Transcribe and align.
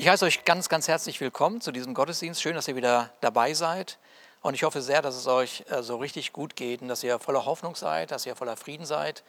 Ich 0.00 0.08
heiße 0.08 0.24
euch 0.24 0.46
ganz, 0.46 0.70
ganz 0.70 0.88
herzlich 0.88 1.20
willkommen 1.20 1.60
zu 1.60 1.72
diesem 1.72 1.92
Gottesdienst. 1.92 2.40
Schön, 2.40 2.54
dass 2.54 2.66
ihr 2.66 2.74
wieder 2.74 3.10
dabei 3.20 3.52
seid. 3.52 3.98
Und 4.40 4.54
ich 4.54 4.62
hoffe 4.62 4.80
sehr, 4.80 5.02
dass 5.02 5.14
es 5.14 5.26
euch 5.26 5.62
äh, 5.68 5.82
so 5.82 5.98
richtig 5.98 6.32
gut 6.32 6.56
geht 6.56 6.80
und 6.80 6.88
dass 6.88 7.04
ihr 7.04 7.18
voller 7.18 7.44
Hoffnung 7.44 7.74
seid, 7.74 8.10
dass 8.10 8.24
ihr 8.24 8.34
voller 8.34 8.56
Frieden 8.56 8.86
seid. 8.86 9.22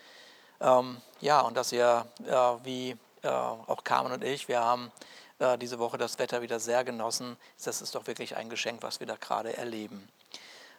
Ähm, 0.61 1.01
ja, 1.19 1.41
und 1.41 1.57
dass 1.57 1.73
ihr, 1.73 2.05
äh, 2.25 2.33
wie 2.63 2.95
äh, 3.21 3.27
auch 3.27 3.83
Carmen 3.83 4.13
und 4.13 4.23
ich, 4.23 4.47
wir 4.47 4.61
haben 4.61 4.93
äh, 5.39 5.57
diese 5.57 5.77
Woche 5.77 5.97
das 5.97 6.17
Wetter 6.19 6.41
wieder 6.41 6.57
sehr 6.61 6.85
genossen. 6.85 7.35
Das 7.61 7.81
ist 7.81 7.93
doch 7.93 8.07
wirklich 8.07 8.37
ein 8.37 8.49
Geschenk, 8.49 8.81
was 8.81 9.01
wir 9.01 9.07
da 9.07 9.17
gerade 9.17 9.57
erleben. 9.57 10.07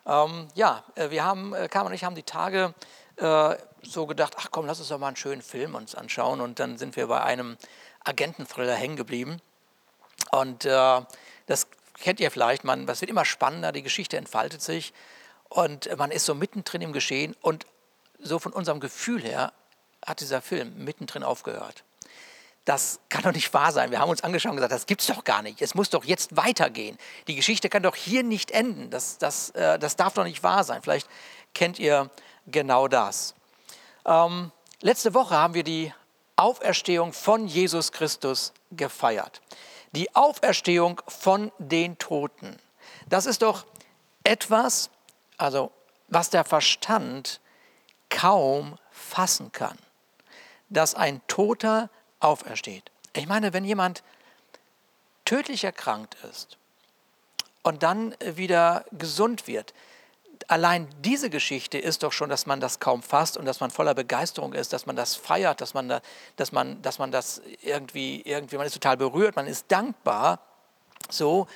Ähm, 0.06 0.48
ja, 0.54 0.84
äh, 0.94 1.10
wir 1.10 1.22
haben, 1.22 1.52
äh, 1.52 1.68
Carmen 1.68 1.88
und 1.88 1.94
ich 1.94 2.04
haben 2.04 2.14
die 2.14 2.22
Tage 2.22 2.72
so 3.82 4.06
gedacht, 4.06 4.36
ach 4.38 4.48
komm, 4.50 4.64
lass 4.64 4.78
uns 4.78 4.88
doch 4.88 4.98
mal 4.98 5.08
einen 5.08 5.16
schönen 5.16 5.42
Film 5.42 5.74
uns 5.74 5.94
anschauen. 5.94 6.40
Und 6.40 6.60
dann 6.60 6.78
sind 6.78 6.96
wir 6.96 7.08
bei 7.08 7.20
einem 7.20 7.58
Agententhriller 8.04 8.74
hängen 8.74 8.96
geblieben. 8.96 9.42
Und 10.32 10.64
äh, 10.64 11.00
das 11.46 11.66
kennt 12.00 12.18
ihr 12.18 12.30
vielleicht, 12.30 12.64
man, 12.64 12.86
das 12.86 13.00
wird 13.02 13.10
immer 13.10 13.24
spannender, 13.24 13.70
die 13.70 13.82
Geschichte 13.82 14.16
entfaltet 14.16 14.62
sich 14.62 14.94
und 15.48 15.96
man 15.98 16.10
ist 16.10 16.24
so 16.24 16.34
mittendrin 16.34 16.80
im 16.80 16.92
Geschehen 16.92 17.36
und 17.42 17.66
so 18.18 18.38
von 18.38 18.52
unserem 18.52 18.80
Gefühl 18.80 19.22
her 19.22 19.52
hat 20.04 20.20
dieser 20.20 20.40
Film 20.40 20.84
mittendrin 20.84 21.22
aufgehört. 21.22 21.84
Das 22.64 23.00
kann 23.10 23.22
doch 23.22 23.32
nicht 23.32 23.52
wahr 23.52 23.72
sein. 23.72 23.90
Wir 23.90 23.98
haben 23.98 24.08
uns 24.08 24.24
angeschaut 24.24 24.50
und 24.50 24.56
gesagt, 24.56 24.72
das 24.72 24.86
gibt 24.86 25.02
es 25.02 25.08
doch 25.08 25.24
gar 25.24 25.42
nicht. 25.42 25.60
Es 25.60 25.74
muss 25.74 25.90
doch 25.90 26.04
jetzt 26.04 26.34
weitergehen. 26.36 26.96
Die 27.26 27.34
Geschichte 27.34 27.68
kann 27.68 27.82
doch 27.82 27.96
hier 27.96 28.22
nicht 28.22 28.52
enden. 28.52 28.88
Das, 28.88 29.18
das, 29.18 29.50
äh, 29.50 29.78
das 29.78 29.96
darf 29.96 30.14
doch 30.14 30.24
nicht 30.24 30.42
wahr 30.42 30.64
sein. 30.64 30.80
Vielleicht 30.80 31.08
kennt 31.54 31.78
ihr 31.78 32.08
genau 32.46 32.88
das. 32.88 33.34
Ähm, 34.06 34.50
letzte 34.80 35.12
Woche 35.12 35.34
haben 35.34 35.54
wir 35.54 35.64
die 35.64 35.92
Auferstehung 36.36 37.12
von 37.12 37.48
Jesus 37.48 37.92
Christus 37.92 38.52
gefeiert 38.70 39.42
die 39.92 40.14
Auferstehung 40.14 41.00
von 41.06 41.52
den 41.58 41.98
Toten. 41.98 42.58
Das 43.08 43.26
ist 43.26 43.42
doch 43.42 43.66
etwas, 44.24 44.90
also 45.36 45.70
was 46.08 46.30
der 46.30 46.44
Verstand 46.44 47.40
kaum 48.10 48.78
fassen 48.90 49.52
kann, 49.52 49.78
dass 50.68 50.94
ein 50.94 51.20
Toter 51.28 51.90
aufersteht. 52.20 52.90
Ich 53.14 53.26
meine, 53.26 53.52
wenn 53.52 53.64
jemand 53.64 54.02
tödlich 55.24 55.64
erkrankt 55.64 56.16
ist 56.30 56.58
und 57.62 57.82
dann 57.82 58.14
wieder 58.20 58.84
gesund 58.92 59.46
wird, 59.46 59.74
allein 60.50 60.88
diese 61.00 61.30
Geschichte 61.30 61.78
ist 61.78 62.02
doch 62.02 62.12
schon, 62.12 62.28
dass 62.30 62.46
man 62.46 62.60
das 62.60 62.80
kaum 62.80 63.02
fasst 63.02 63.36
und 63.36 63.44
dass 63.44 63.60
man 63.60 63.70
voller 63.70 63.94
Begeisterung 63.94 64.52
ist, 64.52 64.72
dass 64.72 64.86
man 64.86 64.96
das 64.96 65.14
feiert, 65.14 65.60
dass 65.60 65.74
man, 65.74 65.88
da, 65.88 66.00
dass 66.36 66.52
man, 66.52 66.80
dass 66.82 66.98
man 66.98 67.10
das 67.10 67.42
irgendwie, 67.62 68.22
irgendwie, 68.22 68.56
man 68.56 68.66
ist 68.66 68.74
total 68.74 68.96
berührt, 68.96 69.36
man 69.36 69.46
ist 69.46 69.66
dankbar. 69.68 70.40
So, 71.10 71.46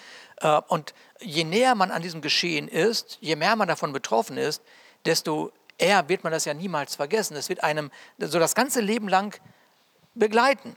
äh, 0.41 0.61
und 0.69 0.95
je 1.20 1.45
näher 1.45 1.75
man 1.75 1.91
an 1.91 2.03
diesem 2.03 2.20
Geschehen 2.20 2.69
ist, 2.69 3.19
je 3.20 3.37
mehr 3.37 3.57
man 3.57 3.69
davon 3.69 3.92
betroffen 3.92 4.37
ist, 4.37 4.62
desto 5.05 5.53
eher 5.79 6.09
wird 6.09 6.25
man 6.25 6.33
das 6.33 6.45
ja 6.45 6.55
niemals 6.55 6.97
vergessen. 6.97 7.37
Es 7.37 7.48
wird 7.48 7.62
einem 7.62 7.91
so 8.19 8.39
das 8.39 8.55
ganze 8.55 8.81
Leben 8.81 9.09
lang 9.09 9.39
begleiten. 10.14 10.77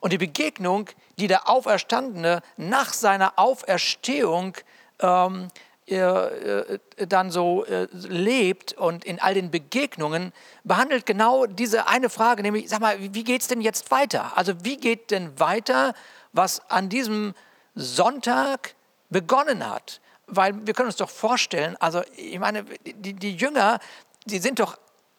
Und 0.00 0.12
die 0.12 0.18
Begegnung, 0.18 0.90
die 1.18 1.28
der 1.28 1.48
Auferstandene 1.48 2.42
nach 2.56 2.92
seiner 2.92 3.38
Auferstehung 3.38 4.54
ähm, 5.00 5.48
äh, 5.48 5.48
dann 5.86 7.30
so 7.30 7.64
äh, 7.66 7.88
lebt 7.92 8.72
und 8.72 9.04
in 9.04 9.20
all 9.20 9.34
den 9.34 9.50
Begegnungen 9.50 10.32
behandelt 10.62 11.04
genau 11.04 11.44
diese 11.44 11.88
eine 11.88 12.08
Frage, 12.08 12.42
nämlich, 12.42 12.70
sag 12.70 12.80
mal, 12.80 12.96
wie 12.98 13.24
geht 13.24 13.42
es 13.42 13.48
denn 13.48 13.60
jetzt 13.60 13.90
weiter? 13.90 14.36
Also 14.36 14.54
wie 14.62 14.78
geht 14.78 15.10
denn 15.10 15.38
weiter, 15.38 15.92
was 16.32 16.70
an 16.70 16.88
diesem 16.88 17.34
Sonntag 17.74 18.74
begonnen 19.10 19.68
hat? 19.68 20.00
Weil 20.26 20.66
wir 20.66 20.72
können 20.72 20.86
uns 20.86 20.96
doch 20.96 21.10
vorstellen, 21.10 21.76
also 21.80 22.02
ich 22.16 22.38
meine, 22.38 22.64
die, 22.84 23.12
die 23.12 23.36
Jünger, 23.36 23.78
die 24.24 24.38
sind 24.38 24.60
doch 24.60 24.78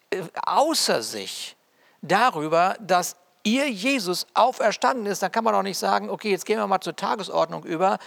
äh, 0.09 0.23
außer 0.47 1.03
sich 1.03 1.55
darüber, 2.01 2.75
dass 2.79 3.17
ihr 3.43 3.69
Jesus 3.69 4.25
auferstanden 4.33 5.05
ist. 5.05 5.21
Dann 5.21 5.31
kann 5.31 5.43
man 5.43 5.53
doch 5.53 5.61
nicht 5.61 5.77
sagen, 5.77 6.09
okay, 6.09 6.31
jetzt 6.31 6.47
gehen 6.47 6.57
wir 6.57 6.65
mal 6.65 6.81
zur 6.81 6.95
Tagesordnung 6.95 7.63
über, 7.63 7.99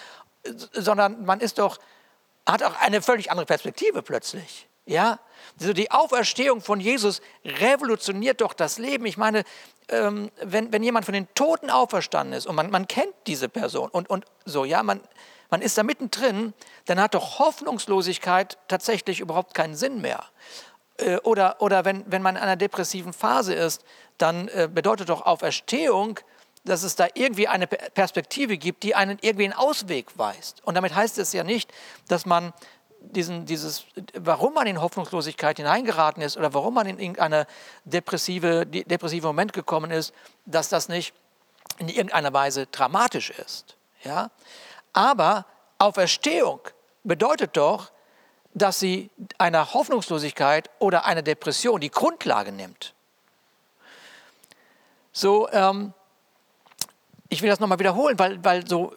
sondern 0.72 1.24
man 1.24 1.38
ist 1.38 1.58
doch 1.58 1.78
hat 2.48 2.62
auch 2.62 2.74
eine 2.80 3.02
völlig 3.02 3.30
andere 3.30 3.46
Perspektive 3.46 4.02
plötzlich. 4.02 4.68
Ja, 4.86 5.18
also 5.60 5.74
die 5.74 5.90
Auferstehung 5.90 6.62
von 6.62 6.80
Jesus 6.80 7.20
revolutioniert 7.44 8.40
doch 8.40 8.54
das 8.54 8.78
Leben. 8.78 9.04
Ich 9.04 9.18
meine, 9.18 9.44
ähm, 9.90 10.30
wenn, 10.42 10.72
wenn 10.72 10.82
jemand 10.82 11.04
von 11.04 11.12
den 11.12 11.28
Toten 11.34 11.68
auferstanden 11.68 12.32
ist 12.32 12.46
und 12.46 12.54
man, 12.54 12.70
man 12.70 12.88
kennt 12.88 13.14
diese 13.26 13.50
Person 13.50 13.90
und, 13.90 14.08
und 14.08 14.24
so, 14.46 14.64
ja, 14.64 14.82
man, 14.82 15.00
man 15.50 15.60
ist 15.60 15.76
da 15.76 15.82
mittendrin, 15.82 16.54
dann 16.86 17.00
hat 17.00 17.14
doch 17.14 17.38
Hoffnungslosigkeit 17.38 18.56
tatsächlich 18.68 19.20
überhaupt 19.20 19.52
keinen 19.52 19.76
Sinn 19.76 20.00
mehr. 20.00 20.24
Äh, 20.96 21.18
oder 21.18 21.60
oder 21.60 21.84
wenn, 21.84 22.04
wenn 22.06 22.22
man 22.22 22.36
in 22.36 22.42
einer 22.42 22.56
depressiven 22.56 23.12
Phase 23.12 23.52
ist, 23.52 23.84
dann 24.16 24.48
äh, 24.48 24.68
bedeutet 24.72 25.10
doch 25.10 25.26
Auferstehung, 25.26 26.18
dass 26.64 26.82
es 26.82 26.96
da 26.96 27.06
irgendwie 27.14 27.48
eine 27.48 27.66
Perspektive 27.66 28.58
gibt, 28.58 28.82
die 28.82 28.94
einen 28.94 29.18
irgendwie 29.20 29.44
einen 29.44 29.52
Ausweg 29.52 30.18
weist. 30.18 30.62
Und 30.64 30.74
damit 30.74 30.94
heißt 30.94 31.18
es 31.18 31.32
ja 31.32 31.44
nicht, 31.44 31.72
dass 32.08 32.26
man 32.26 32.52
diesen, 33.00 33.46
dieses, 33.46 33.84
warum 34.14 34.54
man 34.54 34.66
in 34.66 34.80
Hoffnungslosigkeit 34.80 35.56
hineingeraten 35.56 36.22
ist 36.22 36.36
oder 36.36 36.52
warum 36.54 36.74
man 36.74 36.86
in 36.86 36.98
irgendeine 36.98 37.46
depressive, 37.84 38.66
depressive 38.66 39.26
Moment 39.26 39.52
gekommen 39.52 39.90
ist, 39.90 40.12
dass 40.46 40.68
das 40.68 40.88
nicht 40.88 41.14
in 41.78 41.88
irgendeiner 41.88 42.32
Weise 42.32 42.66
dramatisch 42.66 43.30
ist. 43.30 43.76
Ja? 44.02 44.30
Aber 44.92 45.46
Auferstehung 45.78 46.60
bedeutet 47.04 47.56
doch, 47.56 47.92
dass 48.54 48.80
sie 48.80 49.10
einer 49.38 49.74
Hoffnungslosigkeit 49.74 50.70
oder 50.78 51.04
einer 51.04 51.22
Depression 51.22 51.80
die 51.80 51.90
Grundlage 51.90 52.50
nimmt. 52.50 52.94
So, 55.12 55.48
ähm, 55.50 55.94
ich 57.38 57.42
will 57.42 57.50
das 57.50 57.60
nochmal 57.60 57.78
wiederholen, 57.78 58.18
weil, 58.18 58.44
weil 58.44 58.66
so 58.66 58.92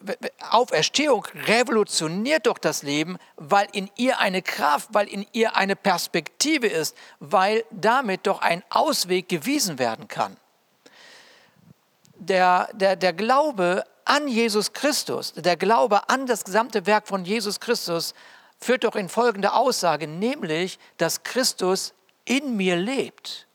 Auferstehung 0.49 1.27
revolutioniert 1.45 2.47
doch 2.47 2.57
das 2.57 2.81
Leben, 2.81 3.19
weil 3.35 3.67
in 3.71 3.87
ihr 3.97 4.19
eine 4.19 4.41
Kraft, 4.41 4.89
weil 4.93 5.07
in 5.07 5.27
ihr 5.31 5.55
eine 5.55 5.75
Perspektive 5.75 6.65
ist, 6.65 6.97
weil 7.19 7.63
damit 7.69 8.25
doch 8.25 8.41
ein 8.41 8.63
Ausweg 8.71 9.29
gewiesen 9.29 9.77
werden 9.77 10.07
kann. 10.07 10.37
Der, 12.15 12.69
der, 12.73 12.95
der 12.95 13.13
Glaube 13.13 13.83
an 14.05 14.27
Jesus 14.27 14.73
Christus, 14.73 15.33
der 15.33 15.55
Glaube 15.55 16.09
an 16.09 16.25
das 16.25 16.43
gesamte 16.43 16.87
Werk 16.87 17.07
von 17.07 17.23
Jesus 17.23 17.59
Christus 17.59 18.15
führt 18.59 18.85
doch 18.85 18.95
in 18.95 19.07
folgende 19.07 19.53
Aussage, 19.53 20.07
nämlich, 20.07 20.79
dass 20.97 21.21
Christus 21.21 21.93
in 22.25 22.57
mir 22.57 22.75
lebt. 22.75 23.45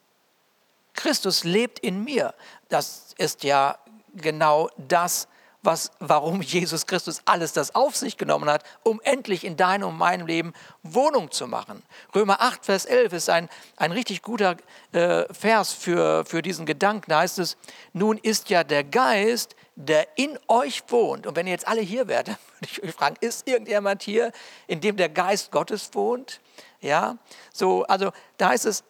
Christus 0.94 1.42
lebt 1.42 1.80
in 1.80 2.04
mir. 2.04 2.34
Das 2.68 3.14
ist 3.18 3.42
ja 3.42 3.78
genau 4.16 4.68
das, 4.76 5.28
was, 5.66 5.90
warum 5.98 6.40
Jesus 6.40 6.86
Christus 6.86 7.20
alles 7.24 7.52
das 7.52 7.74
auf 7.74 7.96
sich 7.96 8.16
genommen 8.16 8.48
hat, 8.48 8.62
um 8.84 9.00
endlich 9.02 9.44
in 9.44 9.56
deinem 9.56 9.88
und 9.88 9.98
meinem 9.98 10.26
Leben 10.26 10.54
Wohnung 10.82 11.30
zu 11.30 11.46
machen. 11.46 11.82
Römer 12.14 12.40
8, 12.40 12.64
Vers 12.64 12.86
11 12.86 13.12
ist 13.12 13.28
ein, 13.28 13.48
ein 13.76 13.92
richtig 13.92 14.22
guter 14.22 14.56
äh, 14.92 15.24
Vers 15.32 15.72
für, 15.72 16.24
für 16.24 16.40
diesen 16.40 16.64
Gedanken. 16.64 17.10
Da 17.10 17.20
heißt 17.20 17.38
es, 17.40 17.56
nun 17.92 18.16
ist 18.16 18.48
ja 18.48 18.64
der 18.64 18.84
Geist, 18.84 19.56
der 19.74 20.06
in 20.16 20.38
euch 20.48 20.84
wohnt. 20.88 21.26
Und 21.26 21.36
wenn 21.36 21.46
ihr 21.46 21.52
jetzt 21.52 21.68
alle 21.68 21.82
hier 21.82 22.08
wärt, 22.08 22.28
dann 22.28 22.36
würde 22.60 22.72
ich 22.72 22.82
euch 22.82 22.92
fragen, 22.92 23.16
ist 23.20 23.46
irgendjemand 23.46 24.02
hier, 24.02 24.32
in 24.66 24.80
dem 24.80 24.96
der 24.96 25.08
Geist 25.08 25.50
Gottes 25.50 25.90
wohnt? 25.92 26.40
Ja, 26.80 27.18
so, 27.52 27.84
also 27.84 28.12
da 28.38 28.50
heißt 28.50 28.66
es, 28.66 28.84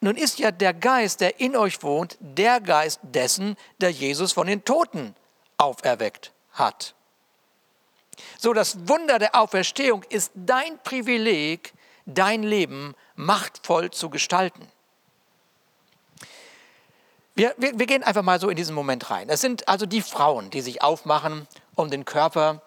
nun 0.00 0.16
ist 0.16 0.38
ja 0.38 0.50
der 0.50 0.74
Geist, 0.74 1.20
der 1.20 1.40
in 1.40 1.56
euch 1.56 1.82
wohnt, 1.82 2.16
der 2.20 2.60
Geist 2.60 3.00
dessen, 3.02 3.56
der 3.80 3.90
Jesus 3.90 4.32
von 4.32 4.46
den 4.46 4.64
Toten 4.64 5.14
auferweckt 5.56 6.32
hat. 6.52 6.94
So, 8.38 8.52
das 8.52 8.88
Wunder 8.88 9.18
der 9.18 9.34
Auferstehung 9.34 10.02
ist 10.08 10.32
dein 10.34 10.78
Privileg, 10.82 11.72
dein 12.06 12.42
Leben 12.42 12.94
machtvoll 13.14 13.90
zu 13.90 14.10
gestalten. 14.10 14.70
Wir, 17.34 17.54
wir, 17.58 17.78
wir, 17.78 17.86
gehen 17.86 18.02
einfach 18.02 18.22
mal 18.22 18.40
so 18.40 18.48
in 18.48 18.56
diesen 18.56 18.74
Moment 18.74 19.10
rein. 19.10 19.28
Es 19.28 19.42
sind 19.42 19.68
also 19.68 19.84
die 19.84 20.00
Frauen, 20.00 20.48
die 20.48 20.62
sich 20.62 20.82
aufmachen, 20.82 21.46
um 21.74 21.90
den 21.90 22.06
Körper 22.06 22.62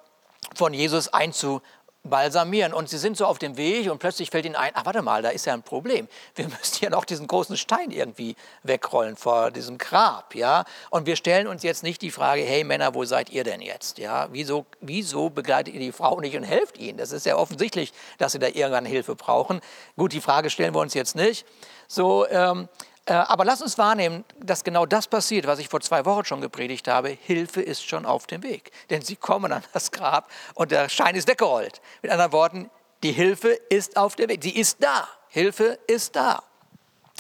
von 0.54 0.74
Jesus 0.76 1.08
einzu, 1.08 1.62
balsamieren. 2.10 2.74
Und 2.74 2.90
sie 2.90 2.98
sind 2.98 3.18
so 3.18 3.26
auf 3.26 3.40
dem 3.40 3.58
Weg 3.58 3.90
und 3.90 4.00
plötzlich 4.00 4.30
fällt 4.30 4.46
ihnen 4.46 4.56
ein, 4.56 4.72
ach 4.74 4.86
warte 4.86 5.02
mal, 5.02 5.22
da 5.22 5.30
ist 5.30 5.46
ja 5.46 5.54
ein 5.54 5.64
Problem. 5.64 6.08
Wir 6.36 6.46
müssen 6.60 6.84
ja 6.84 6.90
noch 6.90 7.06
diesen 7.06 7.28
großen 7.28 7.58
Stein 7.58 7.92
irgendwie 7.92 8.36
wegrollen 8.64 9.16
vor 9.16 9.52
diesem 9.52 9.78
Grab. 9.78 10.36
Ja? 10.36 10.66
Und 10.90 11.06
wir 11.06 11.16
stellen 11.16 11.48
uns 11.48 11.64
jetzt 11.64 11.84
nicht 11.84 12.02
die 12.02 12.12
Frage, 12.12 12.42
hey 12.42 12.64
Männer, 12.64 12.96
wo 12.96 13.06
seid 13.06 13.30
ihr 13.30 13.44
denn 13.44 13.62
jetzt? 13.62 13.98
Ja? 13.98 14.28
Wieso, 14.32 14.66
wieso 14.82 15.30
begleitet 15.30 15.74
ihr 15.74 15.80
die 15.80 15.92
Frau 15.92 16.20
nicht 16.20 16.36
und 16.36 16.44
helft 16.44 16.78
ihnen? 16.78 16.98
Das 16.98 17.12
ist 17.12 17.26
ja 17.26 17.38
offensichtlich, 17.38 17.94
dass 18.18 18.32
sie 18.32 18.40
da 18.40 18.48
irgendwann 18.48 18.86
Hilfe 18.86 19.16
brauchen. 19.16 19.62
Gut, 19.96 20.14
die 20.14 20.22
Frage 20.22 20.50
stellen 20.50 20.74
wir 20.74 20.82
uns 20.82 20.94
jetzt 20.94 21.16
nicht. 21.16 21.46
So, 21.88 22.28
ähm, 22.28 22.68
Äh, 22.70 22.89
aber 23.14 23.46
lass 23.46 23.62
uns 23.62 23.78
wahrnehmen, 23.78 24.24
dass 24.40 24.64
genau 24.64 24.86
das 24.86 25.08
passiert, 25.08 25.48
was 25.48 25.60
ich 25.60 25.70
vor 25.70 25.82
zwei 25.82 26.06
Wochen 26.06 26.26
schon 26.26 26.42
gepredigt 26.42 26.88
habe. 26.88 27.10
Hilfe 27.10 27.62
ist 27.62 27.88
schon 27.88 28.06
auf 28.06 28.28
dem 28.28 28.44
Weg. 28.44 28.72
Denn 28.90 29.02
sie 29.02 29.16
kommen 29.16 29.52
an 29.52 29.64
das 29.74 29.92
Grab 29.92 30.30
und 30.54 30.72
der 30.72 30.90
Schein 30.90 31.16
ist 31.16 31.28
weggerollt. 31.28 31.82
Mit 32.02 32.12
anderen 32.12 32.32
Worten, 32.32 32.70
die 33.04 33.12
Hilfe 33.12 33.50
ist 33.50 33.98
auf 33.98 34.16
dem 34.16 34.30
Weg. 34.30 34.44
Sie 34.44 34.56
ist 34.56 34.84
da. 34.84 35.08
Hilfe 35.30 35.80
ist 35.88 36.16
da. 36.16 36.44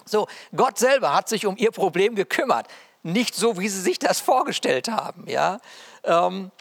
So, 0.05 0.27
Gott 0.55 0.77
selber 0.77 1.13
hat 1.13 1.29
sich 1.29 1.45
um 1.45 1.55
ihr 1.57 1.71
Problem 1.71 2.15
gekümmert. 2.15 2.67
Nicht 3.03 3.35
so, 3.35 3.57
wie 3.57 3.69
sie 3.69 3.81
sich 3.81 3.99
das 3.99 4.19
vorgestellt 4.19 4.89
haben. 4.89 5.27
Ja? 5.27 5.59
Ähm, 6.03 6.51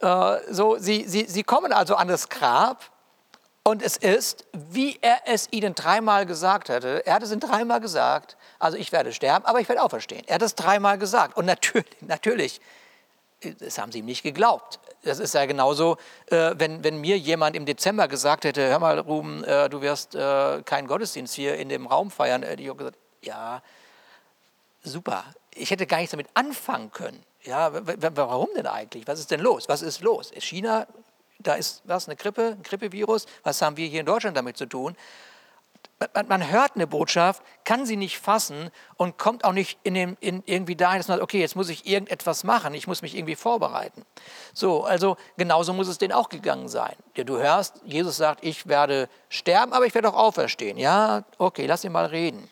äh, 0.00 0.36
so, 0.50 0.78
sie, 0.78 1.04
sie, 1.06 1.26
sie 1.26 1.42
kommen 1.42 1.72
also 1.72 1.96
an 1.96 2.08
das 2.08 2.28
Grab 2.28 2.90
und 3.68 3.82
es 3.82 3.98
ist, 3.98 4.46
wie 4.54 4.98
er 5.02 5.20
es 5.26 5.48
ihnen 5.50 5.74
dreimal 5.74 6.24
gesagt 6.24 6.70
hatte. 6.70 7.04
Er 7.04 7.14
hat 7.14 7.22
es 7.22 7.30
ihnen 7.30 7.40
dreimal 7.40 7.80
gesagt. 7.80 8.38
Also 8.58 8.78
ich 8.78 8.92
werde 8.92 9.12
sterben, 9.12 9.44
aber 9.44 9.60
ich 9.60 9.68
werde 9.68 9.82
auferstehen. 9.82 10.22
Er 10.26 10.36
hat 10.36 10.42
es 10.42 10.54
dreimal 10.54 10.96
gesagt. 10.96 11.36
Und 11.36 11.44
natürlich, 11.44 11.86
natürlich, 12.00 12.60
das 13.60 13.78
haben 13.78 13.92
sie 13.92 13.98
ihm 13.98 14.06
nicht 14.06 14.22
geglaubt. 14.22 14.80
Das 15.02 15.18
ist 15.18 15.34
ja 15.34 15.44
genauso, 15.44 15.98
äh, 16.30 16.54
wenn, 16.56 16.82
wenn 16.82 16.98
mir 16.98 17.18
jemand 17.18 17.56
im 17.56 17.66
Dezember 17.66 18.08
gesagt 18.08 18.46
hätte, 18.46 18.66
hör 18.68 18.78
mal 18.78 18.98
Ruben, 18.98 19.44
äh, 19.44 19.68
du 19.68 19.82
wirst 19.82 20.14
äh, 20.14 20.62
keinen 20.62 20.86
Gottesdienst 20.86 21.34
hier 21.34 21.56
in 21.56 21.68
dem 21.68 21.86
Raum 21.86 22.10
feiern. 22.10 22.42
Hätte 22.42 22.62
ich 22.62 22.70
auch 22.70 22.76
gesagt, 22.76 22.96
ja, 23.20 23.62
super. 24.82 25.24
Ich 25.54 25.70
hätte 25.70 25.86
gar 25.86 25.98
nichts 25.98 26.12
damit 26.12 26.28
anfangen 26.32 26.90
können. 26.90 27.22
Ja, 27.42 27.70
warum 28.16 28.48
denn 28.56 28.66
eigentlich? 28.66 29.06
Was 29.06 29.20
ist 29.20 29.30
denn 29.30 29.40
los? 29.40 29.68
Was 29.68 29.82
ist 29.82 30.00
los? 30.00 30.32
China, 30.38 30.86
da 31.38 31.54
ist 31.54 31.82
was, 31.84 32.08
eine 32.08 32.16
Grippe, 32.16 32.56
ein 32.58 32.62
Grippevirus. 32.62 33.26
Was 33.42 33.62
haben 33.62 33.76
wir 33.76 33.86
hier 33.86 34.00
in 34.00 34.06
Deutschland 34.06 34.36
damit 34.36 34.56
zu 34.56 34.66
tun? 34.66 34.96
Man, 36.14 36.28
man, 36.28 36.50
hört 36.50 36.72
eine 36.74 36.86
Botschaft, 36.86 37.42
kann 37.64 37.84
sie 37.84 37.96
nicht 37.96 38.18
fassen 38.18 38.70
und 38.96 39.18
kommt 39.18 39.44
auch 39.44 39.52
nicht 39.52 39.78
in 39.82 39.94
dem, 39.94 40.16
in 40.20 40.42
irgendwie 40.46 40.76
dahin, 40.76 40.98
dass 40.98 41.08
man 41.08 41.16
sagt, 41.16 41.24
okay, 41.24 41.40
jetzt 41.40 41.56
muss 41.56 41.68
ich 41.68 41.86
irgendetwas 41.86 42.44
machen, 42.44 42.74
ich 42.74 42.86
muss 42.86 43.02
mich 43.02 43.16
irgendwie 43.16 43.34
vorbereiten. 43.34 44.04
So, 44.52 44.84
also 44.84 45.16
genauso 45.36 45.72
muss 45.72 45.88
es 45.88 45.98
denen 45.98 46.12
auch 46.12 46.28
gegangen 46.28 46.68
sein. 46.68 46.94
Du 47.14 47.38
hörst, 47.38 47.80
Jesus 47.84 48.16
sagt, 48.16 48.44
ich 48.44 48.68
werde 48.68 49.08
sterben, 49.28 49.72
aber 49.72 49.86
ich 49.86 49.94
werde 49.94 50.08
auch 50.08 50.16
auferstehen. 50.16 50.78
Ja, 50.78 51.24
okay, 51.36 51.66
lass 51.66 51.84
ihn 51.84 51.92
mal 51.92 52.06
reden. 52.06 52.48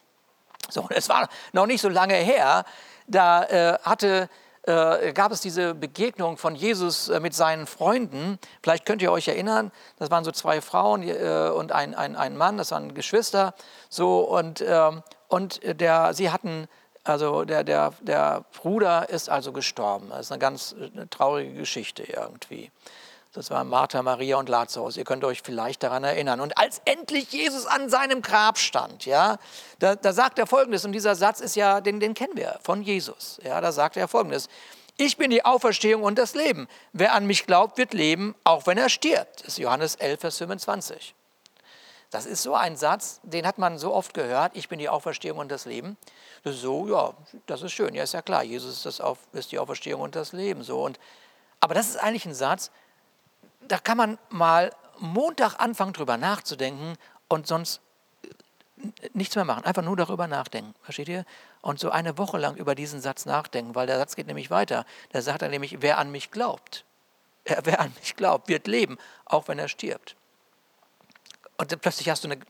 So, 0.69 0.89
es 0.91 1.09
war 1.09 1.29
noch 1.53 1.67
nicht 1.67 1.81
so 1.81 1.89
lange 1.89 2.15
her, 2.15 2.65
da 3.07 3.45
äh, 3.45 3.79
hatte 3.83 4.29
äh, 4.67 5.13
gab 5.13 5.33
es 5.33 5.41
diese 5.41 5.75
Begegnung 5.75 6.37
von 6.37 6.55
Jesus 6.55 7.09
äh, 7.09 7.21
mit 7.21 7.35
seinen 7.35 7.67
Freunden. 7.67 8.39
Vielleicht 8.63 8.85
könnt 8.85 9.01
ihr 9.01 9.13
euch 9.13 9.29
erinnern, 9.29 9.71
das 9.99 10.11
waren 10.11 10.25
so 10.25 10.33
zwei 10.33 10.61
Frauen 10.61 11.03
äh, 11.03 11.51
und 11.55 11.73
ein, 11.73 11.95
ein, 11.95 12.17
ein 12.17 12.37
Mann, 12.37 12.59
das 12.59 12.73
waren 12.73 12.93
Geschwister. 12.95 13.55
So, 13.89 14.21
und, 14.21 14.65
ähm, 14.67 15.03
und 15.29 15.61
der, 15.63 16.15
sie 16.15 16.31
hatten, 16.31 16.67
also 17.05 17.45
der, 17.45 17.63
der, 17.63 17.93
der 18.01 18.45
Bruder 18.61 19.09
ist 19.09 19.31
also 19.31 19.53
gestorben. 19.53 20.09
Das 20.11 20.27
ist 20.27 20.33
eine 20.33 20.41
ganz 20.41 20.75
eine 20.75 21.09
traurige 21.09 21.55
Geschichte 21.55 22.03
irgendwie. 22.03 22.73
Das 23.37 23.51
waren 23.51 23.69
Martha, 23.69 24.03
Maria 24.03 24.39
und 24.39 24.49
Lazarus. 24.49 24.97
Ihr 24.97 25.05
könnt 25.05 25.23
euch 25.23 25.43
vielleicht 25.43 25.83
daran 25.83 26.05
erinnern. 26.05 26.41
Und 26.41 26.57
als 26.57 26.81
endlich 26.87 27.31
Jesus 27.33 27.67
an 27.67 27.91
seinem 27.91 28.23
Grab 28.23 28.57
stand, 28.57 29.05
ja, 29.05 29.37
da, 29.79 29.95
da 29.95 30.15
sagt 30.15 30.39
er 30.39 30.47
Folgendes. 30.47 30.87
Und 30.87 30.93
dieser 30.93 31.15
Satz 31.15 31.41
ist 31.41 31.55
ja, 31.55 31.83
den, 31.83 32.01
den 32.01 32.15
kennen 32.15 32.35
wir 32.35 32.59
von 32.63 32.81
Jesus. 32.81 33.39
Ja, 33.45 33.61
da 33.61 33.73
sagt 33.73 33.99
er 33.99 34.09
Folgendes. 34.09 34.49
Ich 34.97 35.19
bin 35.19 35.31
die 35.31 35.45
Auferstehung 35.45 36.03
und 36.03 36.17
das 36.17 36.35
Leben. 36.35 36.67
Wer 36.95 37.13
an 37.13 37.27
mich 37.27 37.45
glaubt, 37.45 37.77
wird 37.77 37.93
leben, 37.93 38.35
auch 38.43 38.67
wenn 38.67 38.79
er 38.79 38.89
stirbt. 38.89 39.41
Das 39.41 39.49
ist 39.49 39.59
Johannes 39.59 39.97
11, 39.97 40.21
Vers 40.21 40.39
25. 40.39 41.15
Das 42.11 42.25
ist 42.25 42.43
so 42.43 42.55
ein 42.55 42.79
Satz, 42.79 43.21
den 43.23 43.47
hat 43.47 43.59
man 43.59 43.77
so 43.77 43.93
oft 43.93 44.15
gehört. 44.15 44.53
Ich 44.57 44.71
bin 44.71 44.79
die 44.79 44.89
Auferstehung 44.89 45.39
und 45.39 45.53
das 45.53 45.67
Leben. 45.67 45.99
Das 46.43 46.55
ist 46.55 46.63
so, 46.63 46.89
ja, 46.89 47.13
das 47.45 47.61
ist 47.61 47.73
schön. 47.73 47.95
Ja, 47.95 48.05
ist 48.05 48.15
ja 48.15 48.23
klar. 48.23 48.43
Jesus 48.43 48.79
ist, 48.79 48.87
das 48.87 49.03
auf, 49.03 49.19
ist 49.35 49.53
die 49.53 49.59
Auferstehung 49.59 50.01
und 50.01 50.17
das 50.17 50.33
Leben. 50.33 50.63
So. 50.63 50.83
Und, 50.83 50.99
aber 51.61 51.75
das 51.75 51.91
ist 51.91 51.97
eigentlich 51.99 52.25
ein 52.25 52.35
Satz, 52.35 52.71
da 53.69 53.79
kann 53.79 53.97
man 53.97 54.19
mal 54.31 54.73
Montag 54.99 55.59
anfangen, 55.59 55.93
drüber 55.93 56.17
nachzudenken 56.17 56.97
und 57.29 57.47
sonst 57.47 57.81
nichts 59.15 59.35
mehr 59.35 59.45
machen. 59.45 59.65
Einfach 59.65 59.83
nur 59.83 59.97
darüber 59.97 60.27
nachdenken. 60.27 60.75
Versteht 60.83 61.09
ihr? 61.09 61.25
Und 61.63 61.81
so 61.81 61.91
eine 61.91 62.19
Woche 62.19 62.39
lang 62.39 62.57
über 62.57 62.75
diesen 62.75 63.01
Satz 63.01 63.25
nachdenken, 63.25 63.75
weil 63.75 63.87
der 63.87 63.99
Satz 63.99 64.17
geht 64.17 64.27
nämlich 64.27 64.51
weiter. 64.51 64.85
Da 65.13 65.23
sagt 65.23 65.43
er 65.43 65.49
nämlich, 65.49 65.81
wer 65.81 65.99
an 65.99 66.11
mich 66.11 66.31
glaubt, 66.31 66.85
wer 67.45 67.81
an 67.81 67.93
mich 68.01 68.17
glaubt, 68.17 68.49
wird 68.49 68.67
leben, 68.67 68.99
auch 69.25 69.49
wenn 69.49 69.59
er 69.59 69.69
stirbt. 69.69 70.17
Und 71.57 71.73
dann 71.73 71.81
plötzlich 71.81 72.11
hast 72.11 72.25
du 72.25 72.29
eine, 72.29 72.41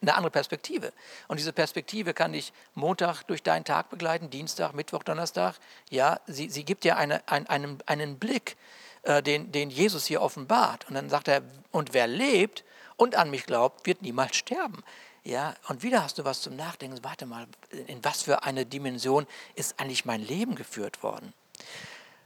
eine 0.00 0.14
andere 0.14 0.30
Perspektive. 0.30 0.92
Und 1.26 1.38
diese 1.38 1.52
Perspektive 1.52 2.14
kann 2.14 2.32
dich 2.32 2.52
Montag 2.74 3.24
durch 3.24 3.42
deinen 3.42 3.64
Tag 3.64 3.90
begleiten, 3.90 4.30
Dienstag, 4.30 4.72
Mittwoch, 4.72 5.02
Donnerstag. 5.02 5.56
Ja, 5.90 6.20
sie, 6.26 6.48
sie 6.48 6.64
gibt 6.64 6.84
dir 6.84 6.96
eine, 6.96 7.26
ein, 7.28 7.46
einen, 7.48 7.78
einen 7.86 8.18
Blick 8.18 8.56
äh, 9.02 9.22
den, 9.22 9.52
den 9.52 9.70
Jesus 9.70 10.06
hier 10.06 10.22
offenbart. 10.22 10.88
Und 10.88 10.94
dann 10.94 11.08
sagt 11.10 11.28
er, 11.28 11.42
und 11.70 11.94
wer 11.94 12.06
lebt 12.06 12.64
und 12.96 13.16
an 13.16 13.30
mich 13.30 13.46
glaubt, 13.46 13.86
wird 13.86 14.02
niemals 14.02 14.36
sterben. 14.36 14.82
Ja, 15.24 15.54
und 15.68 15.82
wieder 15.82 16.02
hast 16.02 16.18
du 16.18 16.24
was 16.24 16.40
zum 16.40 16.56
Nachdenken. 16.56 16.98
Warte 17.02 17.26
mal, 17.26 17.46
in 17.86 18.04
was 18.04 18.22
für 18.22 18.42
eine 18.42 18.66
Dimension 18.66 19.26
ist 19.54 19.78
eigentlich 19.78 20.04
mein 20.04 20.20
Leben 20.20 20.54
geführt 20.54 21.02
worden? 21.02 21.32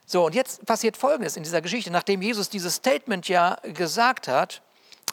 So, 0.07 0.25
und 0.25 0.35
jetzt 0.35 0.65
passiert 0.65 0.97
Folgendes 0.97 1.37
in 1.37 1.43
dieser 1.43 1.61
Geschichte. 1.61 1.91
Nachdem 1.91 2.23
Jesus 2.23 2.49
dieses 2.49 2.77
Statement 2.77 3.29
ja 3.29 3.59
gesagt 3.63 4.29
hat, 4.29 4.63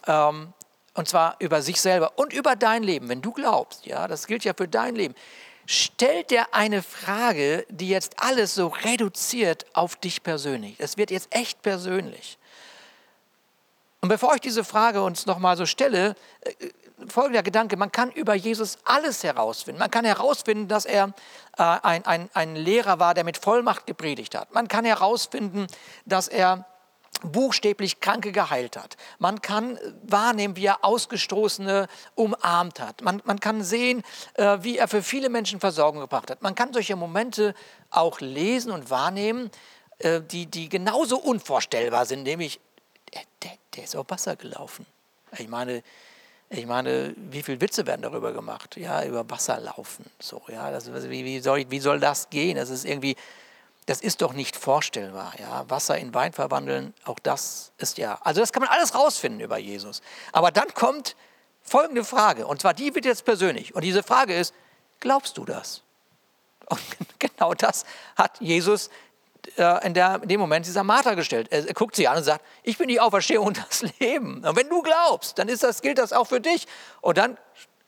ähm, 0.07 0.53
und 0.93 1.07
zwar 1.07 1.35
über 1.39 1.61
sich 1.61 1.81
selber 1.81 2.13
und 2.17 2.31
über 2.31 2.55
dein 2.55 2.83
Leben, 2.83 3.09
wenn 3.09 3.21
du 3.21 3.31
glaubst, 3.31 3.85
ja, 3.85 4.07
das 4.07 4.27
gilt 4.27 4.43
ja 4.43 4.53
für 4.55 4.67
dein 4.67 4.95
Leben 4.95 5.15
stellt 5.65 6.31
er 6.31 6.53
eine 6.53 6.83
Frage, 6.83 7.65
die 7.69 7.89
jetzt 7.89 8.19
alles 8.19 8.55
so 8.55 8.67
reduziert 8.67 9.65
auf 9.73 9.95
dich 9.95 10.23
persönlich. 10.23 10.75
Es 10.79 10.97
wird 10.97 11.11
jetzt 11.11 11.33
echt 11.35 11.61
persönlich. 11.61 12.37
Und 14.01 14.09
bevor 14.09 14.35
ich 14.35 14.41
diese 14.41 14.63
Frage 14.63 15.01
uns 15.01 15.25
nochmal 15.25 15.55
so 15.55 15.65
stelle, 15.65 16.15
äh, 16.41 16.51
folgender 17.07 17.43
Gedanke, 17.43 17.77
man 17.77 17.91
kann 17.91 18.11
über 18.11 18.33
Jesus 18.33 18.77
alles 18.83 19.23
herausfinden. 19.23 19.79
Man 19.79 19.91
kann 19.91 20.05
herausfinden, 20.05 20.67
dass 20.67 20.85
er 20.85 21.13
äh, 21.57 21.63
ein, 21.63 22.05
ein, 22.05 22.29
ein 22.33 22.55
Lehrer 22.55 22.99
war, 22.99 23.13
der 23.13 23.23
mit 23.23 23.37
Vollmacht 23.37 23.87
gepredigt 23.87 24.35
hat. 24.35 24.53
Man 24.53 24.67
kann 24.67 24.85
herausfinden, 24.85 25.67
dass 26.05 26.27
er 26.27 26.65
buchstäblich 27.23 27.99
Kranke 27.99 28.31
geheilt 28.31 28.77
hat. 28.77 28.97
Man 29.19 29.41
kann 29.41 29.79
wahrnehmen, 30.03 30.55
wie 30.55 30.65
er 30.65 30.83
Ausgestoßene 30.83 31.87
umarmt 32.15 32.79
hat. 32.79 33.01
Man, 33.01 33.21
man 33.25 33.39
kann 33.39 33.63
sehen, 33.63 34.03
äh, 34.35 34.57
wie 34.61 34.77
er 34.77 34.87
für 34.87 35.03
viele 35.03 35.29
Menschen 35.29 35.59
Versorgung 35.59 36.01
gebracht 36.01 36.29
hat. 36.29 36.41
Man 36.41 36.55
kann 36.55 36.73
solche 36.73 36.95
Momente 36.95 37.53
auch 37.89 38.19
lesen 38.19 38.71
und 38.71 38.89
wahrnehmen, 38.89 39.49
äh, 39.99 40.21
die, 40.21 40.45
die 40.45 40.69
genauso 40.69 41.17
unvorstellbar 41.17 42.05
sind, 42.05 42.23
nämlich 42.23 42.59
der, 43.13 43.21
der, 43.43 43.51
der 43.75 43.83
ist 43.83 43.95
auf 43.95 44.05
Wasser 44.09 44.35
gelaufen. 44.35 44.85
Ich 45.37 45.47
meine, 45.47 45.83
ich 46.49 46.67
meine, 46.67 47.15
wie 47.17 47.41
viele 47.41 47.59
Witze 47.61 47.87
werden 47.87 48.03
darüber 48.03 48.31
gemacht? 48.31 48.77
Ja, 48.77 49.03
über 49.03 49.27
Wasser 49.29 49.59
laufen. 49.59 50.05
So, 50.19 50.41
ja, 50.49 50.69
das, 50.69 50.91
wie, 51.09 51.25
wie, 51.25 51.39
soll, 51.39 51.65
wie 51.69 51.79
soll 51.79 51.99
das 51.99 52.29
gehen? 52.29 52.57
Das 52.57 52.69
ist 52.69 52.85
irgendwie 52.85 53.15
das 53.85 54.01
ist 54.01 54.21
doch 54.21 54.33
nicht 54.33 54.55
vorstellbar. 54.55 55.33
Ja? 55.39 55.69
Wasser 55.69 55.97
in 55.97 56.13
Wein 56.13 56.33
verwandeln, 56.33 56.93
auch 57.05 57.19
das 57.19 57.71
ist 57.77 57.97
ja. 57.97 58.19
Also 58.21 58.41
das 58.41 58.53
kann 58.53 58.61
man 58.61 58.69
alles 58.69 58.95
rausfinden 58.95 59.41
über 59.41 59.57
Jesus. 59.57 60.01
Aber 60.31 60.51
dann 60.51 60.73
kommt 60.73 61.15
folgende 61.61 62.03
Frage, 62.03 62.47
und 62.47 62.61
zwar 62.61 62.73
die 62.73 62.93
wird 62.93 63.05
jetzt 63.05 63.25
persönlich. 63.25 63.75
Und 63.75 63.83
diese 63.83 64.03
Frage 64.03 64.35
ist, 64.35 64.53
glaubst 64.99 65.37
du 65.37 65.45
das? 65.45 65.81
Und 66.69 66.81
genau 67.19 67.53
das 67.53 67.85
hat 68.15 68.39
Jesus 68.39 68.89
äh, 69.57 69.85
in, 69.85 69.93
der, 69.93 70.21
in, 70.21 70.29
dem 70.29 70.39
Moment 70.39 70.65
dieser 70.65 70.83
Martha 70.83 71.13
gestellt. 71.15 71.47
Er, 71.51 71.73
guckt 71.73 71.95
sie 71.95 72.07
an 72.07 72.17
und 72.17 72.23
sagt, 72.23 72.45
ich 72.63 72.77
bin 72.77 72.87
die 72.87 72.99
Auferstehung 72.99 73.47
und 73.47 73.57
das 73.57 73.83
Leben. 73.99 74.43
Und 74.45 74.55
wenn 74.55 74.69
du 74.69 74.81
glaubst, 74.81 75.37
dann 75.37 75.47
das, 75.47 75.81
gilt 75.81 75.97
das 75.97 76.13
auch 76.13 76.27
für 76.27 76.39
dich. 76.39 76.67
Und 77.01 77.17
dann 77.17 77.37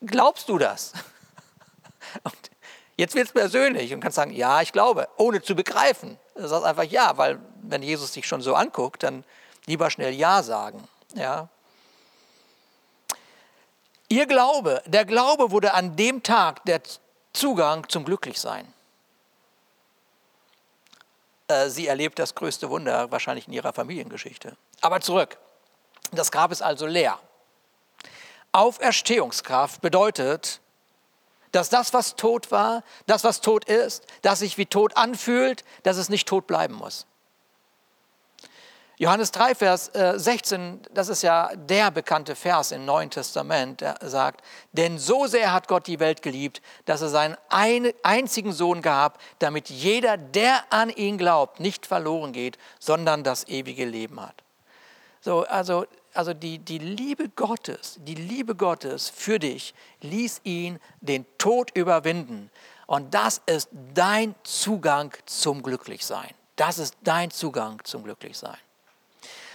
glaubst 0.04 0.48
du 0.48 0.58
das. 0.58 0.92
Und 2.22 2.50
Jetzt 2.96 3.14
wird 3.14 3.26
es 3.26 3.32
persönlich 3.32 3.92
und 3.92 4.00
kannst 4.00 4.16
sagen, 4.16 4.32
ja, 4.32 4.62
ich 4.62 4.72
glaube, 4.72 5.08
ohne 5.18 5.42
zu 5.42 5.54
begreifen. 5.54 6.18
Du 6.34 6.46
sagst 6.46 6.64
einfach 6.64 6.84
ja, 6.84 7.16
weil 7.18 7.38
wenn 7.62 7.82
Jesus 7.82 8.12
dich 8.12 8.26
schon 8.26 8.40
so 8.40 8.54
anguckt, 8.54 9.02
dann 9.02 9.24
lieber 9.66 9.90
schnell 9.90 10.14
ja 10.14 10.42
sagen. 10.42 10.86
Ja. 11.14 11.48
Ihr 14.08 14.26
Glaube, 14.26 14.82
der 14.86 15.04
Glaube 15.04 15.50
wurde 15.50 15.74
an 15.74 15.96
dem 15.96 16.22
Tag 16.22 16.64
der 16.64 16.80
Zugang 17.32 17.86
zum 17.88 18.04
Glücklichsein. 18.04 18.72
Äh, 21.48 21.68
sie 21.68 21.86
erlebt 21.86 22.18
das 22.18 22.34
größte 22.34 22.70
Wunder 22.70 23.10
wahrscheinlich 23.10 23.46
in 23.46 23.52
ihrer 23.52 23.72
Familiengeschichte. 23.72 24.56
Aber 24.80 25.00
zurück. 25.00 25.36
Das 26.12 26.30
Grab 26.30 26.52
ist 26.52 26.62
also 26.62 26.86
leer. 26.86 27.18
Auferstehungskraft 28.52 29.80
bedeutet, 29.80 30.60
dass 31.56 31.70
das, 31.70 31.94
was 31.94 32.16
tot 32.16 32.50
war, 32.50 32.84
das, 33.06 33.24
was 33.24 33.40
tot 33.40 33.64
ist, 33.64 34.04
das 34.22 34.40
sich 34.40 34.58
wie 34.58 34.66
tot 34.66 34.96
anfühlt, 34.96 35.64
dass 35.82 35.96
es 35.96 36.08
nicht 36.08 36.28
tot 36.28 36.46
bleiben 36.46 36.74
muss. 36.74 37.06
Johannes 38.98 39.30
3, 39.30 39.54
Vers 39.54 39.90
16, 39.94 40.60
äh, 40.60 40.88
das 40.94 41.08
ist 41.10 41.22
ja 41.22 41.50
der 41.54 41.90
bekannte 41.90 42.34
Vers 42.34 42.72
im 42.72 42.86
Neuen 42.86 43.10
Testament, 43.10 43.82
der 43.82 43.98
sagt, 44.00 44.42
denn 44.72 44.98
so 44.98 45.26
sehr 45.26 45.52
hat 45.52 45.68
Gott 45.68 45.86
die 45.86 46.00
Welt 46.00 46.22
geliebt, 46.22 46.62
dass 46.86 47.02
er 47.02 47.10
seinen 47.10 47.36
einzigen 47.50 48.52
Sohn 48.52 48.80
gab, 48.80 49.18
damit 49.38 49.68
jeder, 49.68 50.16
der 50.16 50.62
an 50.70 50.88
ihn 50.88 51.18
glaubt, 51.18 51.60
nicht 51.60 51.86
verloren 51.86 52.32
geht, 52.32 52.56
sondern 52.78 53.22
das 53.22 53.48
ewige 53.48 53.84
Leben 53.84 54.18
hat. 54.20 54.42
So, 55.20 55.42
also, 55.44 55.84
also 56.16 56.34
die, 56.34 56.58
die 56.58 56.78
Liebe 56.78 57.28
Gottes, 57.28 57.98
die 58.00 58.14
Liebe 58.14 58.54
Gottes 58.54 59.08
für 59.08 59.38
dich 59.38 59.74
ließ 60.00 60.40
ihn 60.44 60.78
den 61.00 61.26
Tod 61.38 61.70
überwinden. 61.74 62.50
Und 62.86 63.14
das 63.14 63.42
ist 63.46 63.68
dein 63.94 64.34
Zugang 64.44 65.12
zum 65.24 65.62
Glücklichsein. 65.62 66.30
Das 66.56 66.78
ist 66.78 66.96
dein 67.02 67.30
Zugang 67.30 67.82
zum 67.84 68.04
Glücklichsein. 68.04 68.56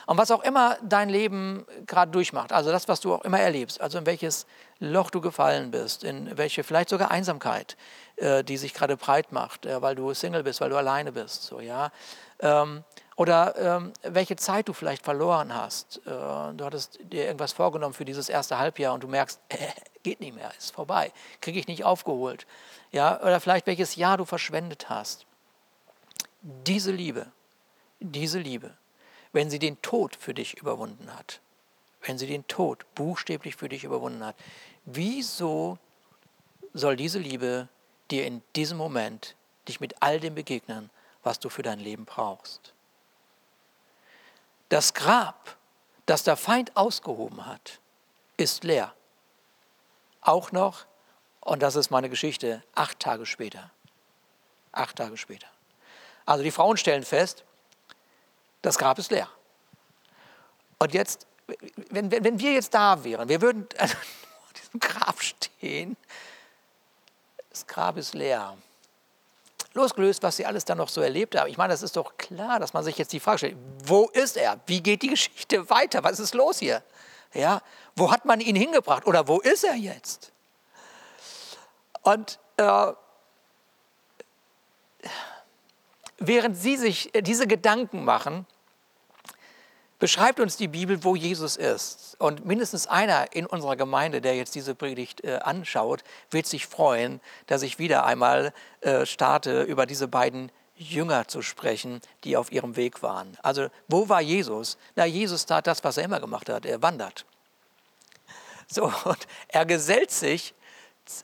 Und 0.05 0.17
was 0.17 0.31
auch 0.31 0.43
immer 0.43 0.77
dein 0.83 1.09
Leben 1.09 1.65
gerade 1.85 2.11
durchmacht, 2.11 2.51
also 2.51 2.71
das, 2.71 2.87
was 2.87 2.99
du 2.99 3.13
auch 3.13 3.21
immer 3.21 3.39
erlebst, 3.39 3.79
also 3.79 3.97
in 3.97 4.05
welches 4.05 4.45
Loch 4.79 5.09
du 5.09 5.21
gefallen 5.21 5.71
bist, 5.71 6.03
in 6.03 6.37
welche 6.37 6.63
vielleicht 6.63 6.89
sogar 6.89 7.11
Einsamkeit, 7.11 7.77
äh, 8.17 8.43
die 8.43 8.57
sich 8.57 8.73
gerade 8.73 8.97
breit 8.97 9.31
macht, 9.31 9.65
äh, 9.65 9.81
weil 9.81 9.95
du 9.95 10.13
Single 10.13 10.43
bist, 10.43 10.59
weil 10.59 10.69
du 10.69 10.75
alleine 10.75 11.11
bist, 11.11 11.43
so 11.43 11.59
ja. 11.59 11.91
Ähm, 12.39 12.83
oder 13.21 13.55
ähm, 13.57 13.93
welche 14.03 14.35
Zeit 14.35 14.67
du 14.67 14.73
vielleicht 14.73 15.03
verloren 15.03 15.53
hast. 15.55 15.97
Äh, 16.05 16.09
du 16.09 16.61
hattest 16.61 16.99
dir 17.11 17.25
irgendwas 17.25 17.53
vorgenommen 17.53 17.93
für 17.93 18.05
dieses 18.05 18.29
erste 18.29 18.57
Halbjahr 18.57 18.93
und 18.93 19.03
du 19.03 19.07
merkst, 19.07 19.39
äh, 19.49 19.57
geht 20.03 20.19
nicht 20.19 20.35
mehr, 20.35 20.51
ist 20.57 20.73
vorbei, 20.73 21.11
kriege 21.41 21.59
ich 21.59 21.67
nicht 21.67 21.83
aufgeholt. 21.83 22.47
Ja, 22.91 23.21
oder 23.21 23.39
vielleicht 23.39 23.67
welches 23.67 23.95
Jahr 23.95 24.17
du 24.17 24.25
verschwendet 24.25 24.89
hast. 24.89 25.25
Diese 26.41 26.91
Liebe, 26.91 27.27
diese 27.99 28.39
Liebe 28.39 28.71
wenn 29.33 29.49
sie 29.49 29.59
den 29.59 29.81
Tod 29.81 30.15
für 30.15 30.33
dich 30.33 30.57
überwunden 30.57 31.13
hat, 31.15 31.39
wenn 32.01 32.17
sie 32.17 32.27
den 32.27 32.47
Tod 32.47 32.85
buchstäblich 32.95 33.55
für 33.55 33.69
dich 33.69 33.83
überwunden 33.83 34.25
hat, 34.25 34.35
wieso 34.85 35.77
soll 36.73 36.95
diese 36.95 37.19
Liebe 37.19 37.67
dir 38.09 38.25
in 38.25 38.41
diesem 38.55 38.77
Moment 38.77 39.35
dich 39.67 39.79
mit 39.79 40.01
all 40.01 40.19
dem 40.19 40.35
begegnen, 40.35 40.89
was 41.23 41.39
du 41.39 41.49
für 41.49 41.61
dein 41.61 41.79
Leben 41.79 42.05
brauchst? 42.05 42.73
Das 44.71 44.93
Grab, 44.93 45.57
das 46.05 46.23
der 46.23 46.37
Feind 46.37 46.77
ausgehoben 46.77 47.45
hat, 47.45 47.81
ist 48.37 48.63
leer. 48.63 48.93
Auch 50.21 50.53
noch, 50.53 50.85
und 51.41 51.61
das 51.61 51.75
ist 51.75 51.89
meine 51.89 52.07
Geschichte, 52.07 52.63
acht 52.73 52.97
Tage 53.01 53.25
später. 53.25 53.69
Acht 54.71 54.95
Tage 54.95 55.17
später. 55.17 55.47
Also 56.25 56.45
die 56.45 56.51
Frauen 56.51 56.77
stellen 56.77 57.03
fest, 57.03 57.43
das 58.61 58.77
Grab 58.77 58.97
ist 58.97 59.11
leer. 59.11 59.27
Und 60.79 60.93
jetzt, 60.93 61.27
wenn, 61.89 62.09
wenn, 62.09 62.23
wenn 62.23 62.39
wir 62.39 62.53
jetzt 62.53 62.73
da 62.73 63.03
wären, 63.03 63.27
wir 63.27 63.41
würden 63.41 63.67
vor 63.77 64.53
diesem 64.55 64.79
Grab 64.79 65.21
stehen, 65.21 65.97
das 67.49 67.67
Grab 67.67 67.97
ist 67.97 68.13
leer. 68.13 68.57
Losgelöst, 69.73 70.21
was 70.23 70.35
sie 70.35 70.45
alles 70.45 70.65
dann 70.65 70.77
noch 70.77 70.89
so 70.89 71.01
erlebt 71.01 71.37
haben. 71.37 71.49
Ich 71.49 71.57
meine, 71.57 71.73
das 71.73 71.81
ist 71.81 71.95
doch 71.95 72.17
klar, 72.17 72.59
dass 72.59 72.73
man 72.73 72.83
sich 72.83 72.97
jetzt 72.97 73.13
die 73.13 73.19
Frage 73.19 73.37
stellt, 73.37 73.57
wo 73.85 74.09
ist 74.09 74.35
er? 74.35 74.59
Wie 74.65 74.81
geht 74.81 75.01
die 75.01 75.09
Geschichte 75.09 75.69
weiter? 75.69 76.03
Was 76.03 76.19
ist 76.19 76.33
los 76.33 76.59
hier? 76.59 76.83
Ja, 77.33 77.61
wo 77.95 78.11
hat 78.11 78.25
man 78.25 78.41
ihn 78.41 78.55
hingebracht 78.55 79.05
oder 79.07 79.27
wo 79.27 79.39
ist 79.39 79.63
er 79.63 79.75
jetzt? 79.75 80.33
Und 82.01 82.39
äh, 82.57 82.91
während 86.17 86.57
sie 86.57 86.75
sich 86.75 87.13
äh, 87.15 87.21
diese 87.21 87.47
Gedanken 87.47 88.03
machen, 88.03 88.45
beschreibt 90.01 90.39
uns 90.39 90.57
die 90.57 90.67
Bibel, 90.67 91.03
wo 91.03 91.15
Jesus 91.15 91.55
ist. 91.57 92.15
Und 92.17 92.43
mindestens 92.43 92.87
einer 92.87 93.33
in 93.33 93.45
unserer 93.45 93.75
Gemeinde, 93.75 94.19
der 94.19 94.35
jetzt 94.35 94.55
diese 94.55 94.73
Predigt 94.73 95.23
äh, 95.23 95.37
anschaut, 95.43 96.03
wird 96.31 96.47
sich 96.47 96.65
freuen, 96.65 97.21
dass 97.45 97.61
ich 97.61 97.77
wieder 97.77 98.03
einmal 98.03 98.51
äh, 98.81 99.05
starte, 99.05 99.61
über 99.61 99.85
diese 99.85 100.07
beiden 100.07 100.51
Jünger 100.75 101.27
zu 101.27 101.43
sprechen, 101.43 102.01
die 102.23 102.35
auf 102.35 102.51
ihrem 102.51 102.75
Weg 102.75 103.03
waren. 103.03 103.37
Also, 103.43 103.67
wo 103.87 104.09
war 104.09 104.21
Jesus? 104.21 104.79
Na, 104.95 105.05
Jesus 105.05 105.45
tat 105.45 105.67
das, 105.67 105.83
was 105.83 105.97
er 105.97 106.05
immer 106.05 106.19
gemacht 106.19 106.49
hat. 106.49 106.65
Er 106.65 106.81
wandert. 106.81 107.25
So, 108.67 108.91
und 109.03 109.27
er 109.49 109.67
gesellt 109.67 110.09
sich 110.09 110.55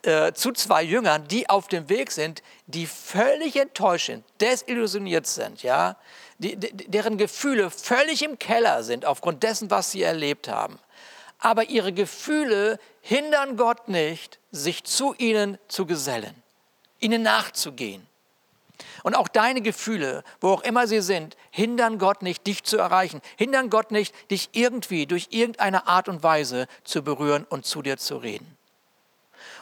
äh, 0.02 0.32
zu 0.32 0.52
zwei 0.52 0.82
Jüngern, 0.82 1.26
die 1.28 1.48
auf 1.48 1.68
dem 1.68 1.88
Weg 1.88 2.10
sind, 2.10 2.42
die 2.66 2.86
völlig 2.86 3.56
enttäuscht 3.56 4.06
sind, 4.06 4.24
desillusioniert 4.40 5.26
sind, 5.26 5.62
ja, 5.62 5.96
die, 6.38 6.56
deren 6.56 7.18
Gefühle 7.18 7.70
völlig 7.70 8.22
im 8.22 8.38
Keller 8.38 8.82
sind 8.82 9.04
aufgrund 9.04 9.42
dessen, 9.42 9.70
was 9.70 9.90
sie 9.90 10.02
erlebt 10.02 10.48
haben. 10.48 10.78
Aber 11.38 11.68
ihre 11.68 11.92
Gefühle 11.92 12.78
hindern 13.00 13.56
Gott 13.56 13.88
nicht, 13.88 14.38
sich 14.50 14.84
zu 14.84 15.14
ihnen 15.18 15.58
zu 15.68 15.86
gesellen, 15.86 16.34
ihnen 17.00 17.22
nachzugehen. 17.22 18.06
Und 19.02 19.14
auch 19.14 19.28
deine 19.28 19.60
Gefühle, 19.60 20.24
wo 20.40 20.50
auch 20.50 20.62
immer 20.62 20.86
sie 20.86 21.00
sind, 21.00 21.36
hindern 21.50 21.98
Gott 21.98 22.22
nicht, 22.22 22.46
dich 22.46 22.64
zu 22.64 22.76
erreichen, 22.78 23.20
hindern 23.36 23.70
Gott 23.70 23.90
nicht, 23.90 24.14
dich 24.30 24.50
irgendwie 24.52 25.06
durch 25.06 25.28
irgendeine 25.30 25.86
Art 25.86 26.08
und 26.08 26.22
Weise 26.22 26.66
zu 26.84 27.02
berühren 27.02 27.46
und 27.48 27.64
zu 27.64 27.82
dir 27.82 27.96
zu 27.96 28.16
reden. 28.16 28.57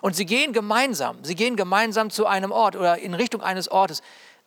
Und 0.01 0.17
sie 0.17 0.27
gehen 0.27 0.53
gemeinsam, 0.53 1.25
sie 1.25 1.35
gehen 1.35 1.57
gemeinsam 1.57 2.11
zu 2.11 2.27
einem 2.27 2.53
Ort 2.53 2.77
oder 2.77 2.99
in 2.99 3.15
Richtung 3.15 3.43
eines 3.43 3.69
Ortes. 3.69 4.03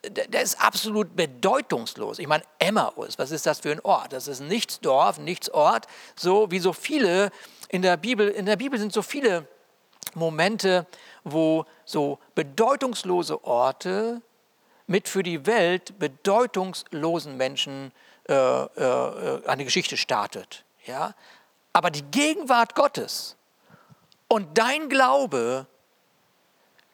Der 0.08 0.42
ist 0.42 0.62
absolut 0.62 1.16
bedeutungslos. 1.16 2.20
Ich 2.20 2.28
meine, 2.28 2.44
Emmaus, 2.58 3.18
was 3.18 3.32
ist 3.32 3.46
das 3.46 3.60
für 3.60 3.72
ein 3.72 3.82
Ort? 3.82 4.14
Das 4.14 4.28
ist 4.28 4.40
nichts 4.40 4.80
Dorf, 4.80 5.18
nichts 5.18 5.50
Ort. 5.50 5.88
So 6.16 6.50
wie 6.52 6.60
so 6.60 6.72
viele 6.72 7.32
in 7.68 7.82
der 7.82 7.98
Bibel, 7.98 8.30
in 8.30 8.46
der 8.46 8.56
Bibel 8.56 8.80
sind 8.80 8.94
so 8.94 9.02
viele 9.02 9.46
Momente, 10.16 10.88
wo 11.24 11.66
so 11.86 12.20
bedeutungslose 12.34 13.44
Orte 13.44 14.22
mit 14.88 15.08
für 15.08 15.22
die 15.22 15.46
Welt 15.46 16.00
bedeutungslosen 16.00 17.38
Menschen 17.38 17.92
äh, 18.28 18.34
äh, 18.34 19.48
eine 19.48 19.64
Geschichte 19.64 19.98
startet. 19.98 20.64
Ja? 20.86 21.14
Aber 21.74 21.92
die 21.92 22.04
Gegenwart 22.04 22.76
Gottes 22.76 23.36
und 24.30 24.58
dein 24.58 24.88
Glaube 24.88 25.68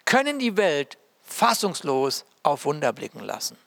können 0.05 0.39
die 0.39 0.57
Welt 0.57 0.97
fassungslos 1.21 2.25
auf 2.43 2.65
Wunder 2.65 2.93
blicken 2.93 3.19
lassen. 3.19 3.57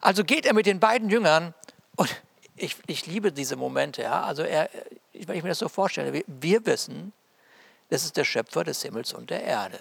Also 0.00 0.24
geht 0.24 0.46
er 0.46 0.54
mit 0.54 0.66
den 0.66 0.80
beiden 0.80 1.10
Jüngern 1.10 1.54
und 1.96 2.22
ich, 2.56 2.76
ich 2.86 3.06
liebe 3.06 3.32
diese 3.32 3.56
Momente. 3.56 4.02
Ja? 4.02 4.22
Also 4.22 4.42
er, 4.42 4.70
wenn 5.12 5.36
ich 5.36 5.42
mir 5.42 5.50
das 5.50 5.58
so 5.58 5.68
vorstelle, 5.68 6.12
wir, 6.12 6.24
wir 6.26 6.64
wissen, 6.64 7.12
das 7.90 8.04
ist 8.04 8.16
der 8.16 8.24
Schöpfer 8.24 8.64
des 8.64 8.82
Himmels 8.82 9.12
und 9.12 9.30
der 9.30 9.42
Erde. 9.42 9.78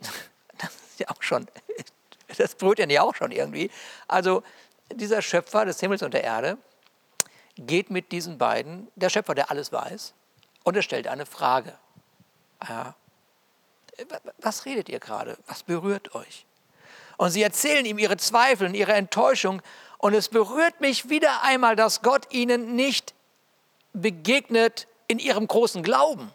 Das 0.60 0.74
ist 0.74 0.98
ja 0.98 1.06
auch 1.10 1.22
schon, 1.22 1.46
das 2.36 2.56
ihn 2.60 2.90
ja 2.90 3.02
auch 3.02 3.14
schon 3.14 3.30
irgendwie. 3.30 3.70
Also 4.08 4.42
dieser 4.92 5.22
Schöpfer 5.22 5.64
des 5.64 5.78
Himmels 5.78 6.02
und 6.02 6.12
der 6.12 6.24
Erde 6.24 6.58
geht 7.56 7.90
mit 7.90 8.10
diesen 8.10 8.38
beiden, 8.38 8.88
der 8.96 9.08
Schöpfer, 9.08 9.36
der 9.36 9.52
alles 9.52 9.70
weiß, 9.70 10.14
und 10.68 10.76
er 10.76 10.82
stellt 10.82 11.08
eine 11.08 11.24
Frage. 11.24 11.72
Ja. 12.68 12.94
Was 14.42 14.66
redet 14.66 14.90
ihr 14.90 15.00
gerade? 15.00 15.38
Was 15.46 15.62
berührt 15.62 16.14
euch? 16.14 16.44
Und 17.16 17.30
sie 17.30 17.42
erzählen 17.42 17.86
ihm 17.86 17.98
ihre 17.98 18.18
Zweifel 18.18 18.66
und 18.68 18.74
ihre 18.74 18.92
Enttäuschung. 18.92 19.62
Und 19.96 20.12
es 20.12 20.28
berührt 20.28 20.82
mich 20.82 21.08
wieder 21.08 21.42
einmal, 21.42 21.74
dass 21.74 22.02
Gott 22.02 22.30
ihnen 22.34 22.76
nicht 22.76 23.14
begegnet 23.94 24.86
in 25.06 25.18
ihrem 25.18 25.48
großen 25.48 25.82
Glauben 25.82 26.30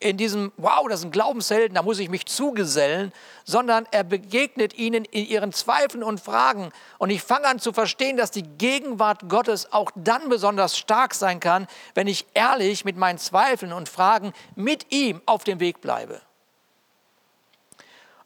in 0.00 0.16
diesem, 0.16 0.52
wow, 0.56 0.86
das 0.88 1.00
sind 1.00 1.12
Glaubenshelden, 1.12 1.74
da 1.74 1.82
muss 1.82 1.98
ich 1.98 2.08
mich 2.08 2.26
zugesellen, 2.26 3.12
sondern 3.44 3.86
er 3.90 4.04
begegnet 4.04 4.78
ihnen 4.78 5.04
in 5.04 5.26
ihren 5.26 5.52
Zweifeln 5.52 6.04
und 6.04 6.20
Fragen. 6.20 6.70
Und 6.98 7.10
ich 7.10 7.22
fange 7.22 7.46
an 7.46 7.58
zu 7.58 7.72
verstehen, 7.72 8.16
dass 8.16 8.30
die 8.30 8.44
Gegenwart 8.44 9.28
Gottes 9.28 9.72
auch 9.72 9.90
dann 9.96 10.28
besonders 10.28 10.78
stark 10.78 11.14
sein 11.14 11.40
kann, 11.40 11.66
wenn 11.94 12.06
ich 12.06 12.26
ehrlich 12.34 12.84
mit 12.84 12.96
meinen 12.96 13.18
Zweifeln 13.18 13.72
und 13.72 13.88
Fragen 13.88 14.32
mit 14.54 14.92
ihm 14.92 15.20
auf 15.26 15.42
dem 15.42 15.58
Weg 15.58 15.80
bleibe. 15.80 16.20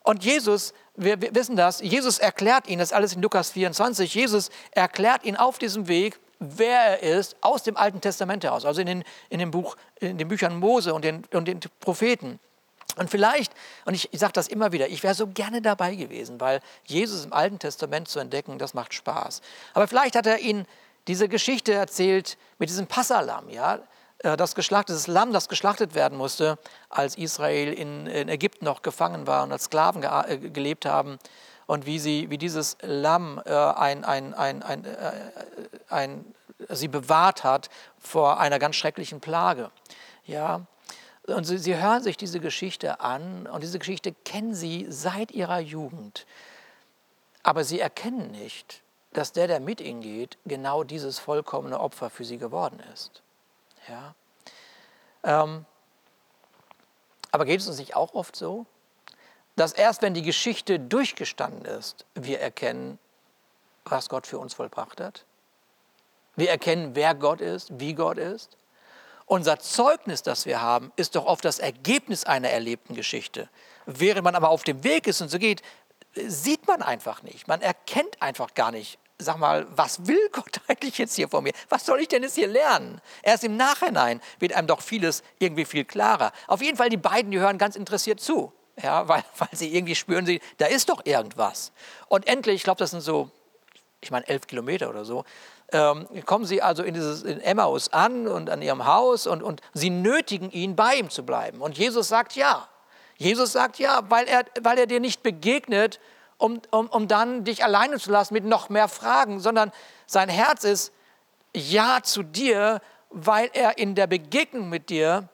Und 0.03 0.25
Jesus, 0.25 0.75
wir, 0.95 1.21
wissen 1.35 1.57
das, 1.57 1.81
Jesus 1.81 2.19
erklärt 2.19 2.69
ihnen, 2.69 2.81
das 2.81 2.93
alles 2.93 3.15
in 3.15 3.23
Lukas 3.23 3.51
24, 3.53 4.15
Jesus 4.15 4.51
erklärt 4.73 5.25
ihnen 5.25 5.37
auf 5.37 5.59
diesem 5.59 5.89
Weg, 5.89 6.19
wer 6.43 7.03
er 7.03 7.19
ist, 7.19 7.37
aus 7.41 7.63
dem 7.63 7.77
Alten 7.77 8.01
Testament 8.01 8.45
heraus, 8.45 8.65
also 8.65 8.81
in 8.81 8.87
den, 8.87 9.05
in 9.31 9.39
dem 9.39 9.51
Buch, 9.51 9.77
in 10.01 10.19
den 10.19 10.29
Büchern 10.29 10.57
Mose 10.57 10.95
und 10.95 11.05
den, 11.05 11.25
und 11.33 11.47
den 11.47 11.61
Propheten. 11.81 12.39
Und 12.97 13.09
vielleicht, 13.09 13.53
und 13.87 13.95
ich, 13.95 14.13
ich 14.13 14.21
sage 14.21 14.33
das 14.35 14.49
immer 14.49 14.73
wieder, 14.73 14.89
ich 14.89 15.03
wäre 15.03 15.15
so 15.15 15.27
gerne 15.27 15.63
dabei 15.63 15.95
gewesen, 15.95 16.41
weil 16.41 16.61
Jesus 16.85 17.25
im 17.25 17.33
Alten 17.33 17.59
Testament 17.59 18.09
zu 18.09 18.19
entdecken, 18.19 18.59
das 18.59 18.75
macht 18.75 18.93
Spaß. 18.93 19.41
Aber 19.73 19.89
vielleicht 19.89 20.15
hat 20.15 20.27
er 20.27 20.41
ihnen 20.41 20.67
diese 21.09 21.29
Geschichte 21.29 21.73
erzählt 21.73 22.37
mit 22.59 22.69
diesem 22.69 22.87
Passalam, 22.87 23.49
ja, 23.49 23.81
äh, 24.19 24.37
das 24.37 24.55
geschlachtetes 24.55 25.07
Lamm, 25.07 25.33
das 25.33 25.49
geschlachtet 25.49 25.95
werden 25.95 26.17
musste, 26.19 26.59
als 26.91 27.17
Israel 27.17 27.73
in, 27.73 28.07
in 28.07 28.29
Ägypten 28.29 28.65
noch 28.65 28.83
gefangen 28.83 29.27
war 29.27 29.43
und 29.43 29.53
als 29.53 29.65
Sklaven 29.65 30.03
ge 30.03 30.11
äh, 30.11 30.37
gelebt 30.37 30.87
haben. 30.87 31.19
Und 31.73 31.87
wie, 31.87 31.99
sie, 31.99 32.29
wie 32.29 32.37
dieses 32.37 32.77
Lamm 32.83 33.41
äh, 33.47 33.51
ein, 33.51 34.05
ein, 34.05 34.35
ein, 34.35 34.63
ein, 34.63 34.85
äh, 34.85 35.13
ein, 35.89 36.35
sie 36.69 36.87
bewahrt 36.87 37.45
hat 37.45 37.71
vor 37.99 38.39
einer 38.41 38.59
ganz 38.59 38.77
schrecklichen 38.77 39.23
Plage. 39.23 39.71
Ja, 40.27 40.67
und 41.29 41.45
sie, 41.45 41.57
sie 41.57 41.75
hören 41.75 42.03
sich 42.03 42.19
diese 42.19 42.41
Geschichte 42.41 43.01
an 43.01 43.47
und 43.47 43.63
diese 43.63 43.79
Geschichte 43.79 44.13
kennen 44.13 44.55
sie 44.55 44.85
seit 44.91 45.31
ihrer 45.31 45.61
Jugend. 45.61 46.27
Aber 47.43 47.65
sie 47.65 47.81
erkennen 47.81 48.33
nicht, 48.33 48.83
dass 49.15 49.33
der, 49.33 49.47
der 49.47 49.59
mit 49.59 49.81
ihnen 49.81 50.03
geht, 50.03 50.37
genau 50.45 50.85
dieses 50.85 51.19
vollkommene 51.21 51.81
Opfer 51.81 52.11
für 52.11 52.27
sie 52.27 52.37
geworden 52.37 52.83
ist. 52.93 53.23
Ja? 53.89 54.15
Ähm, 55.25 55.65
aber 57.31 57.47
geht 57.47 57.61
es 57.61 57.67
uns 57.67 57.79
nicht 57.79 57.97
auch 57.97 58.13
oft 58.13 58.37
so, 58.37 58.67
dass 59.57 59.73
erst 59.73 60.03
wenn 60.03 60.15
die 60.15 60.23
Geschichte 60.23 60.81
durchgestanden 60.81 61.65
ist, 61.65 62.07
wir 62.15 62.41
erkennen, 62.41 62.99
was 63.85 64.09
Gott 64.09 64.27
für 64.27 64.39
uns 64.39 64.55
vollbracht 64.55 65.01
hat? 65.01 65.25
Wir 66.37 66.51
erkennen, 66.51 66.95
wer 66.95 67.15
Gott 67.15 67.41
ist, 67.41 67.79
wie 67.79 67.95
Gott 67.95 68.19
ist. 68.19 68.57
Unser 69.27 69.59
Zeugnis, 69.59 70.23
das 70.23 70.47
wir 70.47 70.61
haben, 70.61 70.93
ist 70.97 71.15
doch 71.15 71.27
oft 71.27 71.45
das 71.45 71.59
Ergebnis 71.59 72.25
einer 72.25 72.51
erlebten 72.51 72.95
Geschichte. 72.95 73.49
Während 73.87 74.25
man 74.25 74.35
aber 74.35 74.51
auf 74.51 74.63
dem 74.63 74.85
Weg 74.85 75.07
ist 75.07 75.21
und 75.21 75.29
so 75.29 75.39
geht, 75.39 75.63
sieht 76.15 76.67
man 76.67 76.83
einfach 76.83 77.23
nicht. 77.23 77.49
Man 77.49 77.61
erkennt 77.61 78.21
einfach 78.21 78.55
gar 78.55 78.71
nicht, 78.73 78.99
sag 79.19 79.39
mal, 79.39 79.67
was 79.71 80.07
will 80.07 80.29
Gott 80.33 80.61
eigentlich 80.69 80.99
jetzt 80.99 81.15
hier 81.15 81.29
von 81.29 81.45
mir? 81.45 81.53
Was 81.69 81.87
soll 81.87 82.01
ich 82.01 82.09
denn 82.09 82.23
jetzt 82.23 82.35
hier 82.35 82.49
lernen? 82.49 83.01
Erst 83.23 83.45
im 83.45 83.57
Nachhinein 83.57 84.21
wird 84.39 84.53
einem 84.55 84.67
doch 84.67 84.81
vieles 84.81 85.23
irgendwie 85.39 85.65
viel 85.65 85.85
klarer. 85.85 86.33
Auf 86.47 86.63
jeden 86.63 86.77
Fall, 86.77 86.89
die 86.89 86.97
beiden, 86.97 87.31
die 87.31 87.39
hören 87.39 87.59
ganz 87.59 87.77
interessiert 87.77 88.21
zu. 88.21 88.53
Ja, 88.83 89.09
weil, 89.09 89.25
weil 89.39 89.49
sie 89.53 89.75
irgendwie 89.75 89.95
spüren, 89.95 90.27
sie, 90.27 90.41
da 90.59 90.67
ist 90.67 90.89
doch 90.89 91.05
irgendwas. 91.05 91.73
Und 92.09 92.27
endlich, 92.27 92.57
ich 92.57 92.65
glaube, 92.65 92.79
das 92.79 92.91
sind 92.91 93.01
so, 93.01 93.31
ich 94.01 94.11
meine, 94.11 94.27
elf 94.29 94.47
Kilometer 94.47 94.91
oder 94.91 95.05
so, 95.05 95.25
ähm, 95.73 96.07
kommen 96.27 96.45
sie 96.45 96.61
also 96.61 96.83
in, 96.83 96.95
dieses, 96.95 97.23
in 97.23 97.41
Emmaus 97.41 97.93
an 97.93 98.29
und 98.29 98.51
an 98.51 98.61
ihrem 98.61 98.87
Haus 98.87 99.27
und, 99.27 99.43
und 99.43 99.63
sie 99.73 99.91
nötigen 99.91 100.51
ihn, 100.51 100.77
bei 100.77 100.97
ihm 100.97 101.09
zu 101.09 101.25
bleiben. 101.25 101.61
Und 101.61 101.79
Jesus 101.79 102.09
sagt 102.09 102.37
ja. 102.37 102.69
Jesus 103.17 103.53
sagt 103.53 103.79
ja, 103.79 104.03
weil 104.09 104.27
er, 104.27 104.45
weil 104.61 104.79
er 104.79 104.87
dir 104.87 105.01
nicht 105.01 105.23
begegnet, 105.23 106.01
um, 106.39 106.61
um, 106.71 106.89
um 106.89 107.09
dann 107.09 107.45
dich 107.45 107.65
alleine 107.65 107.99
zu 107.99 108.11
lassen 108.11 108.35
mit 108.35 108.45
noch 108.45 108.69
mehr 108.69 108.89
Fragen, 108.89 109.39
sondern 109.39 109.71
sein 110.07 110.29
Herz 110.29 110.65
ist 110.65 110.93
ja 111.55 112.01
zu 112.03 112.23
dir, 112.23 112.81
weil 113.11 113.51
er 113.53 113.79
in 113.79 113.95
der 113.95 114.07
Begegnung 114.07 114.69
mit 114.69 114.91
dir 114.91 115.29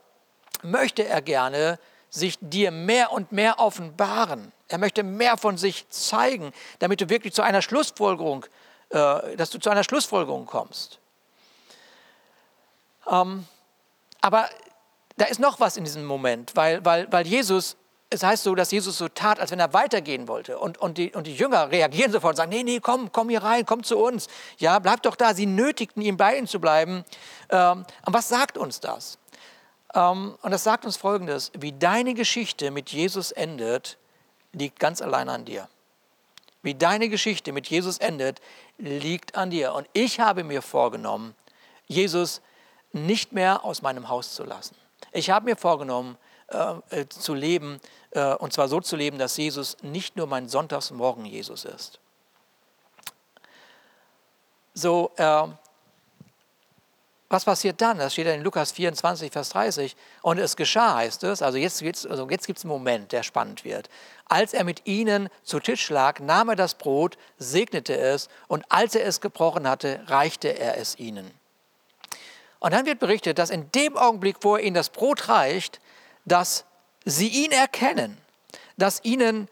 möchte 0.63 1.05
er 1.05 1.23
gerne 1.23 1.79
sich 2.11 2.39
dir 2.41 2.71
mehr 2.71 3.13
und 3.13 3.33
mehr 3.33 3.59
offenbaren. 3.59 4.53
Er 4.69 4.79
möchte 4.79 5.03
mehr 5.03 5.37
von 5.37 5.57
sich 5.57 5.89
zeigen, 5.89 6.53
damit 6.79 7.01
du 7.01 7.09
wirklich 7.09 7.35
zu 7.35 7.43
einer 7.43 7.63
Schlussfolgerung, 7.63 8.47
äh, 8.91 9.37
dass 9.37 9.51
du 9.51 9.59
zu 9.59 9.71
einer 9.71 9.85
Schlussfolgerung 9.85 10.47
kommst. 10.47 10.99
Ähm, 13.11 13.47
aber 14.21 14.49
da 15.17 15.27
ist 15.27 15.41
noch 15.41 15.61
was 15.61 15.77
in 15.77 15.85
diesem 15.85 16.05
Moment, 16.05 16.55
weil, 16.55 16.85
weil, 16.85 17.11
weil 17.11 17.27
Jesus 17.27 17.77
es 18.11 18.23
heißt 18.23 18.45
so, 18.45 18.55
dass 18.55 18.71
Jesus 18.71 18.97
so 18.97 19.09
tat, 19.09 19.39
als 19.39 19.51
wenn 19.51 19.61
er 19.61 19.75
weitergehen 19.75 20.29
wollte. 20.29 20.59
Und, 20.59 20.79
und, 20.79 20.97
die, 20.97 21.13
und 21.13 21.27
die 21.27 21.35
Jünger 21.35 21.71
reagieren 21.71 22.11
sofort 22.11 22.33
und 22.33 22.37
sagen, 22.37 22.51
nee, 22.51 22.63
nee, 22.63 22.81
komm, 22.81 23.13
komm 23.13 23.29
hier 23.29 23.43
rein, 23.43 23.67
komm 23.67 23.83
zu 23.83 23.99
uns. 23.99 24.29
Ja, 24.57 24.79
bleib 24.79 25.03
doch 25.03 25.15
da. 25.15 25.35
Sie 25.35 25.45
nötigten 25.45 26.01
ihn, 26.03 26.17
bei 26.17 26.39
ihnen 26.39 26.47
zu 26.47 26.59
bleiben. 26.59 27.05
Ähm, 27.51 27.85
und 28.07 28.15
was 28.15 28.29
sagt 28.29 28.57
uns 28.57 28.81
das? 28.81 29.19
Ähm, 29.95 30.37
und 30.43 30.51
das 30.51 30.65
sagt 30.65 30.85
uns 30.85 30.97
Folgendes, 30.97 31.51
wie 31.59 31.73
deine 31.73 32.15
Geschichte 32.15 32.71
mit 32.71 32.91
Jesus 32.91 33.33
endet, 33.33 33.99
liegt 34.53 34.79
ganz 34.79 35.03
allein 35.03 35.29
an 35.29 35.45
dir. 35.45 35.69
Wie 36.63 36.75
deine 36.75 37.09
Geschichte 37.09 37.53
mit 37.53 37.69
Jesus 37.69 37.99
endet, 37.99 38.41
liegt 38.79 39.37
an 39.37 39.51
dir. 39.51 39.75
Und 39.75 39.89
ich 39.93 40.21
habe 40.21 40.45
mir 40.45 40.63
vorgenommen, 40.63 41.35
Jesus 41.87 42.41
nicht 42.93 43.33
mehr 43.33 43.65
aus 43.65 43.83
meinem 43.83 44.09
Haus 44.09 44.35
zu 44.35 44.45
lassen. 44.45 44.77
Ich 45.13 45.31
habe 45.31 45.47
mir 45.47 45.57
vorgenommen, 45.57 46.19
äh, 46.49 47.01
äh, 47.01 47.09
zu 47.09 47.35
leben, 47.35 47.81
äh, 48.13 48.35
und 48.35 48.53
zwar 48.53 48.69
so 48.69 48.81
zu 48.81 48.97
leben, 48.97 49.19
dass 49.19 49.37
Jesus 49.37 49.77
nicht 49.83 50.17
nur 50.17 50.27
mein 50.27 50.49
Sonntagsmorgen 50.49 51.27
Jesus 51.27 51.65
ist. 51.65 52.01
So, 54.73 55.13
äh, 55.17 55.49
was 57.31 57.45
passiert 57.45 57.81
dann? 57.83 57.99
Das 57.99 58.15
steht 58.15 58.27
in 58.27 58.43
Lukas 58.43 58.73
24, 58.73 59.31
Vers 59.31 59.51
30. 59.51 59.97
Und 60.23 60.39
es 60.39 60.57
geschah, 60.57 60.97
heißt 60.97 61.25
es, 61.25 61.43
also 61.43 61.59
jetzt, 61.59 61.81
jetzt, 61.83 62.07
also 62.07 62.29
jetzt 62.31 62.47
gibt 62.47 62.59
es 62.59 62.65
einen 62.65 62.73
Moment, 62.73 63.13
der 63.13 63.23
spannend 63.23 63.65
wird. 63.65 63.91
Als 64.27 64.55
er 64.55 64.65
mit 64.65 64.87
ihnen 64.87 65.29
zu 65.43 65.61
Tisch 65.61 65.91
lag, 65.91 66.21
nahm 66.21 66.49
er 66.49 66.57
das 66.57 66.75
Brot, 66.75 67.19
segnete 67.37 67.97
es 67.97 68.29
und 68.47 68.65
als 68.71 68.95
er 68.95 69.05
es 69.05 69.21
gebrochen 69.21 69.69
hatte, 69.69 70.01
reichte 70.07 70.59
er 70.59 70.79
es 70.79 70.99
ihnen. 70.99 71.31
Und 72.61 72.73
dann 72.73 72.87
wird 72.87 72.99
berichtet, 72.99 73.39
dass 73.39 73.51
in 73.51 73.71
dem 73.73 73.97
Augenblick, 73.97 74.39
wo 74.41 74.57
er 74.57 74.63
ihnen 74.63 74.75
das 74.75 74.89
Brot 74.89 75.29
reicht, 75.29 75.81
dass 76.25 76.65
sie 77.05 77.29
ihn 77.29 77.53
erkennen, 77.53 78.17
dass 78.79 79.05
ihnen 79.05 79.49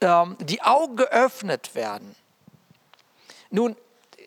ähm, 0.00 0.36
die 0.40 0.62
Augen 0.62 0.96
geöffnet 0.96 1.74
werden. 1.74 2.14
Nun 3.50 3.76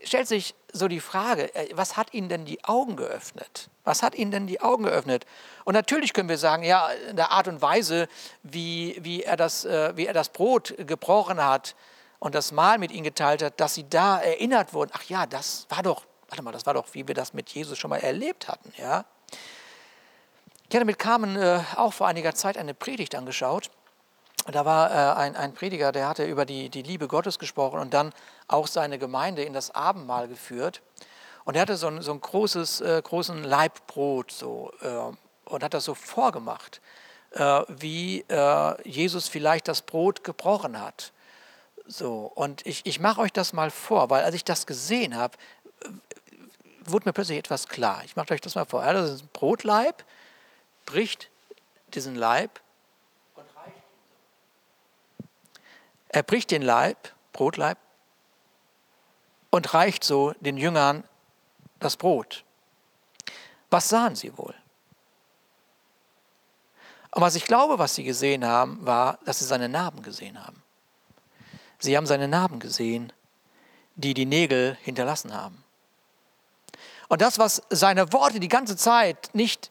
stellt 0.07 0.27
sich 0.27 0.55
so 0.73 0.87
die 0.87 0.99
Frage, 0.99 1.53
äh, 1.55 1.69
was 1.73 1.97
hat 1.97 2.13
ihnen 2.13 2.29
denn 2.29 2.45
die 2.45 2.63
Augen 2.63 2.95
geöffnet? 2.95 3.69
Was 3.83 4.03
hat 4.03 4.15
ihnen 4.15 4.31
denn 4.31 4.47
die 4.47 4.61
Augen 4.61 4.83
geöffnet? 4.83 5.25
Und 5.65 5.73
natürlich 5.73 6.13
können 6.13 6.29
wir 6.29 6.37
sagen, 6.37 6.63
ja, 6.63 6.87
in 7.09 7.15
der 7.15 7.31
Art 7.31 7.47
und 7.47 7.61
Weise, 7.61 8.07
wie, 8.43 8.97
wie, 9.01 9.23
er, 9.23 9.37
das, 9.37 9.65
äh, 9.65 9.95
wie 9.95 10.05
er 10.05 10.13
das 10.13 10.29
Brot 10.29 10.75
gebrochen 10.77 11.43
hat 11.43 11.75
und 12.19 12.35
das 12.35 12.51
Mahl 12.51 12.77
mit 12.79 12.91
ihnen 12.91 13.03
geteilt 13.03 13.43
hat, 13.43 13.59
dass 13.59 13.75
sie 13.75 13.87
da 13.87 14.19
erinnert 14.19 14.73
wurden, 14.73 14.91
ach 14.93 15.03
ja, 15.03 15.25
das 15.25 15.67
war 15.69 15.83
doch, 15.83 16.05
warte 16.27 16.43
mal, 16.43 16.51
das 16.51 16.65
war 16.65 16.73
doch, 16.73 16.87
wie 16.93 17.07
wir 17.07 17.15
das 17.15 17.33
mit 17.33 17.49
Jesus 17.49 17.77
schon 17.77 17.89
mal 17.89 17.99
erlebt 17.99 18.47
hatten, 18.47 18.73
ja. 18.77 19.05
Ich 20.69 20.75
hatte 20.75 20.85
mit 20.85 20.99
Carmen 20.99 21.37
äh, 21.37 21.61
auch 21.77 21.93
vor 21.93 22.07
einiger 22.07 22.35
Zeit 22.35 22.57
eine 22.57 22.73
Predigt 22.73 23.15
angeschaut. 23.15 23.71
Da 24.51 24.65
war 24.65 24.91
äh, 24.91 25.19
ein, 25.19 25.35
ein 25.35 25.53
Prediger, 25.53 25.91
der 25.91 26.07
hatte 26.07 26.25
über 26.25 26.45
die, 26.45 26.69
die 26.69 26.81
Liebe 26.81 27.07
Gottes 27.07 27.37
gesprochen 27.37 27.79
und 27.79 27.93
dann 27.93 28.13
auch 28.47 28.67
seine 28.67 28.97
Gemeinde 28.97 29.43
in 29.43 29.53
das 29.53 29.71
Abendmahl 29.75 30.27
geführt. 30.27 30.81
Und 31.43 31.55
er 31.55 31.61
hatte 31.61 31.77
so 31.77 31.87
ein, 31.87 32.01
so 32.01 32.11
ein 32.11 32.21
großes, 32.21 32.81
äh, 32.81 33.01
großen 33.03 33.43
Leibbrot 33.43 34.31
so, 34.31 34.71
äh, 34.81 35.49
und 35.49 35.63
hat 35.63 35.73
das 35.73 35.85
so 35.85 35.95
vorgemacht, 35.95 36.81
äh, 37.31 37.61
wie 37.67 38.25
äh, 38.27 38.89
Jesus 38.89 39.27
vielleicht 39.27 39.67
das 39.67 39.81
Brot 39.81 40.23
gebrochen 40.23 40.81
hat. 40.81 41.11
So, 41.85 42.31
und 42.35 42.65
ich, 42.65 42.85
ich 42.85 42.99
mache 42.99 43.21
euch 43.21 43.31
das 43.31 43.53
mal 43.53 43.71
vor, 43.71 44.09
weil 44.09 44.23
als 44.23 44.35
ich 44.35 44.43
das 44.43 44.65
gesehen 44.65 45.15
habe, 45.15 45.37
wurde 46.83 47.07
mir 47.07 47.13
plötzlich 47.13 47.37
etwas 47.37 47.67
klar. 47.67 48.01
Ich 48.05 48.15
mache 48.15 48.33
euch 48.33 48.41
das 48.41 48.55
mal 48.55 48.65
vor. 48.65 48.83
Ja, 48.83 48.93
das 48.93 49.11
ist 49.11 49.23
ein 49.23 49.29
Brotleib, 49.33 50.03
bricht 50.85 51.29
diesen 51.93 52.15
Leib 52.15 52.59
und 53.35 53.45
reicht 53.55 53.77
ihn. 55.19 55.33
Er 56.17 56.23
bricht 56.23 56.49
den 56.49 56.63
Leib, 56.63 57.13
Brotleib, 57.31 57.77
und 59.51 59.75
reicht 59.75 60.03
so 60.03 60.33
den 60.39 60.57
Jüngern 60.57 61.03
das 61.79 61.95
Brot. 61.95 62.43
Was 63.69 63.89
sahen 63.89 64.15
sie 64.15 64.35
wohl? 64.35 64.55
Und 67.11 67.21
was 67.21 67.35
ich 67.35 67.45
glaube, 67.45 67.77
was 67.77 67.93
sie 67.93 68.03
gesehen 68.03 68.43
haben, 68.43 68.83
war, 68.83 69.19
dass 69.25 69.37
sie 69.37 69.45
seine 69.45 69.69
Narben 69.69 70.01
gesehen 70.01 70.43
haben. 70.43 70.63
Sie 71.77 71.95
haben 71.95 72.07
seine 72.07 72.27
Narben 72.27 72.59
gesehen, 72.59 73.13
die 73.93 74.15
die 74.15 74.25
Nägel 74.25 74.75
hinterlassen 74.81 75.35
haben. 75.35 75.63
Und 77.09 77.21
das, 77.21 77.37
was 77.37 77.61
seine 77.69 78.11
Worte 78.11 78.39
die 78.39 78.47
ganze 78.47 78.75
Zeit 78.75 79.29
nicht 79.33 79.69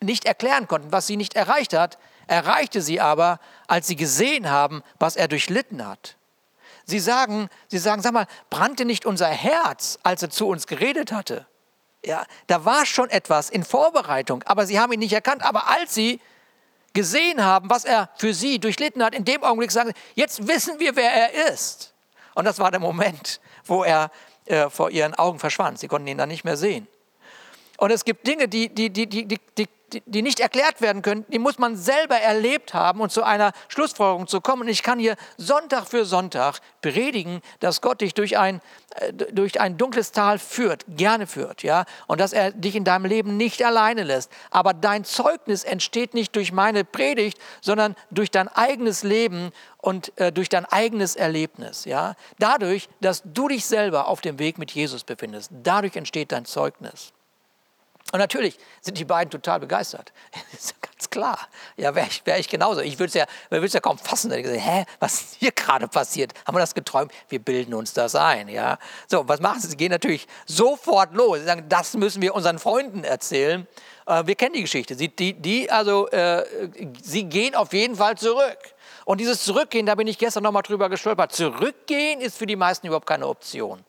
nicht 0.00 0.24
erklären 0.24 0.66
konnten, 0.66 0.92
was 0.92 1.06
sie 1.06 1.18
nicht 1.18 1.34
erreicht 1.34 1.74
hat, 1.74 1.98
erreichte 2.26 2.82
sie 2.82 3.00
aber, 3.00 3.38
als 3.66 3.86
sie 3.86 3.96
gesehen 3.96 4.50
haben, 4.50 4.82
was 4.98 5.16
er 5.16 5.28
durchlitten 5.28 5.86
hat. 5.86 6.16
Sie 6.84 6.98
sagen, 6.98 7.48
sie 7.68 7.78
sagen, 7.78 8.02
sag 8.02 8.12
mal, 8.12 8.26
brannte 8.50 8.84
nicht 8.84 9.06
unser 9.06 9.28
Herz, 9.28 9.98
als 10.02 10.22
er 10.22 10.30
zu 10.30 10.48
uns 10.48 10.66
geredet 10.66 11.12
hatte? 11.12 11.46
Ja, 12.04 12.24
da 12.48 12.64
war 12.64 12.84
schon 12.84 13.08
etwas 13.10 13.48
in 13.48 13.62
Vorbereitung, 13.62 14.42
aber 14.44 14.66
sie 14.66 14.80
haben 14.80 14.92
ihn 14.92 14.98
nicht 14.98 15.12
erkannt. 15.12 15.44
Aber 15.44 15.68
als 15.68 15.94
sie 15.94 16.20
gesehen 16.92 17.44
haben, 17.44 17.70
was 17.70 17.84
er 17.84 18.10
für 18.16 18.34
sie 18.34 18.58
durchlitten 18.58 19.02
hat, 19.04 19.14
in 19.14 19.24
dem 19.24 19.44
Augenblick 19.44 19.70
sagen 19.70 19.90
sie, 19.94 20.20
jetzt 20.20 20.48
wissen 20.48 20.80
wir, 20.80 20.96
wer 20.96 21.12
er 21.12 21.52
ist. 21.52 21.94
Und 22.34 22.44
das 22.44 22.58
war 22.58 22.70
der 22.70 22.80
Moment, 22.80 23.40
wo 23.64 23.84
er 23.84 24.10
äh, 24.46 24.68
vor 24.68 24.90
ihren 24.90 25.14
Augen 25.14 25.38
verschwand. 25.38 25.78
Sie 25.78 25.88
konnten 25.88 26.08
ihn 26.08 26.18
dann 26.18 26.28
nicht 26.28 26.44
mehr 26.44 26.56
sehen. 26.56 26.88
Und 27.78 27.90
es 27.90 28.04
gibt 28.04 28.26
Dinge, 28.26 28.48
die, 28.48 28.68
die, 28.68 28.90
die, 28.90 29.06
die, 29.06 29.26
die, 29.26 29.68
die, 30.06 30.22
nicht 30.22 30.40
erklärt 30.40 30.80
werden 30.80 31.02
können, 31.02 31.24
die 31.28 31.38
muss 31.38 31.58
man 31.58 31.76
selber 31.76 32.16
erlebt 32.16 32.74
haben 32.74 33.00
und 33.00 33.10
zu 33.10 33.22
einer 33.22 33.52
Schlussfolgerung 33.68 34.26
zu 34.26 34.40
kommen. 34.40 34.62
Und 34.62 34.68
ich 34.68 34.82
kann 34.82 34.98
hier 34.98 35.16
Sonntag 35.36 35.86
für 35.86 36.04
Sonntag 36.04 36.60
predigen, 36.80 37.40
dass 37.60 37.80
Gott 37.80 38.00
dich 38.00 38.14
durch 38.14 38.38
ein, 38.38 38.60
äh, 38.96 39.12
durch 39.12 39.60
ein 39.60 39.76
dunkles 39.76 40.12
Tal 40.12 40.38
führt, 40.38 40.84
gerne 40.88 41.26
führt, 41.26 41.62
ja, 41.62 41.84
und 42.06 42.20
dass 42.20 42.32
er 42.32 42.52
dich 42.52 42.76
in 42.76 42.84
deinem 42.84 43.06
Leben 43.06 43.36
nicht 43.36 43.64
alleine 43.64 44.02
lässt. 44.02 44.30
Aber 44.50 44.74
dein 44.74 45.04
Zeugnis 45.04 45.64
entsteht 45.64 46.14
nicht 46.14 46.34
durch 46.36 46.52
meine 46.52 46.84
Predigt, 46.84 47.38
sondern 47.60 47.96
durch 48.10 48.30
dein 48.30 48.48
eigenes 48.48 49.02
Leben 49.02 49.50
und 49.78 50.16
äh, 50.18 50.32
durch 50.32 50.48
dein 50.48 50.64
eigenes 50.64 51.16
Erlebnis, 51.16 51.84
ja. 51.84 52.14
Dadurch, 52.38 52.88
dass 53.00 53.22
du 53.24 53.48
dich 53.48 53.66
selber 53.66 54.08
auf 54.08 54.20
dem 54.20 54.38
Weg 54.38 54.58
mit 54.58 54.70
Jesus 54.70 55.04
befindest, 55.04 55.50
dadurch 55.62 55.96
entsteht 55.96 56.32
dein 56.32 56.44
Zeugnis. 56.44 57.12
Und 58.10 58.18
natürlich 58.18 58.58
sind 58.80 58.98
die 58.98 59.04
beiden 59.04 59.30
total 59.30 59.60
begeistert. 59.60 60.12
Das 60.52 60.64
ist 60.64 60.82
ganz 60.82 61.10
klar. 61.10 61.38
Ja, 61.76 61.94
wäre 61.94 62.06
ich, 62.06 62.24
wär 62.26 62.38
ich 62.38 62.48
genauso. 62.48 62.80
Ich 62.80 62.98
würde 62.98 63.06
es 63.06 63.14
ja, 63.14 63.26
ja 63.50 63.80
kaum 63.80 63.98
fassen. 63.98 64.30
Ich 64.32 64.42
gesagt, 64.42 64.60
hä, 64.60 64.84
was 65.00 65.14
ist 65.14 65.36
hier 65.38 65.52
gerade 65.52 65.88
passiert? 65.88 66.34
Haben 66.46 66.56
wir 66.56 66.60
das 66.60 66.74
geträumt? 66.74 67.10
Wir 67.28 67.38
bilden 67.38 67.74
uns 67.74 67.94
das 67.94 68.14
ein. 68.14 68.48
Ja? 68.48 68.78
So, 69.08 69.26
was 69.26 69.40
machen 69.40 69.60
sie? 69.60 69.68
Sie 69.68 69.76
gehen 69.76 69.90
natürlich 69.90 70.26
sofort 70.46 71.14
los. 71.14 71.38
Sie 71.38 71.44
sagen, 71.44 71.64
das 71.68 71.94
müssen 71.94 72.20
wir 72.20 72.34
unseren 72.34 72.58
Freunden 72.58 73.04
erzählen. 73.04 73.66
Äh, 74.06 74.26
wir 74.26 74.34
kennen 74.34 74.54
die 74.54 74.62
Geschichte. 74.62 74.94
Sie, 74.94 75.08
die, 75.08 75.32
die, 75.34 75.70
also, 75.70 76.08
äh, 76.08 76.44
sie 77.02 77.24
gehen 77.24 77.54
auf 77.54 77.72
jeden 77.72 77.96
Fall 77.96 78.16
zurück. 78.18 78.58
Und 79.04 79.20
dieses 79.20 79.44
Zurückgehen, 79.44 79.86
da 79.86 79.94
bin 79.94 80.06
ich 80.06 80.18
gestern 80.18 80.42
nochmal 80.42 80.62
drüber 80.62 80.88
gestolpert. 80.88 81.32
Zurückgehen 81.32 82.20
ist 82.20 82.36
für 82.36 82.46
die 82.46 82.56
meisten 82.56 82.86
überhaupt 82.86 83.06
keine 83.06 83.26
Option. 83.26 83.84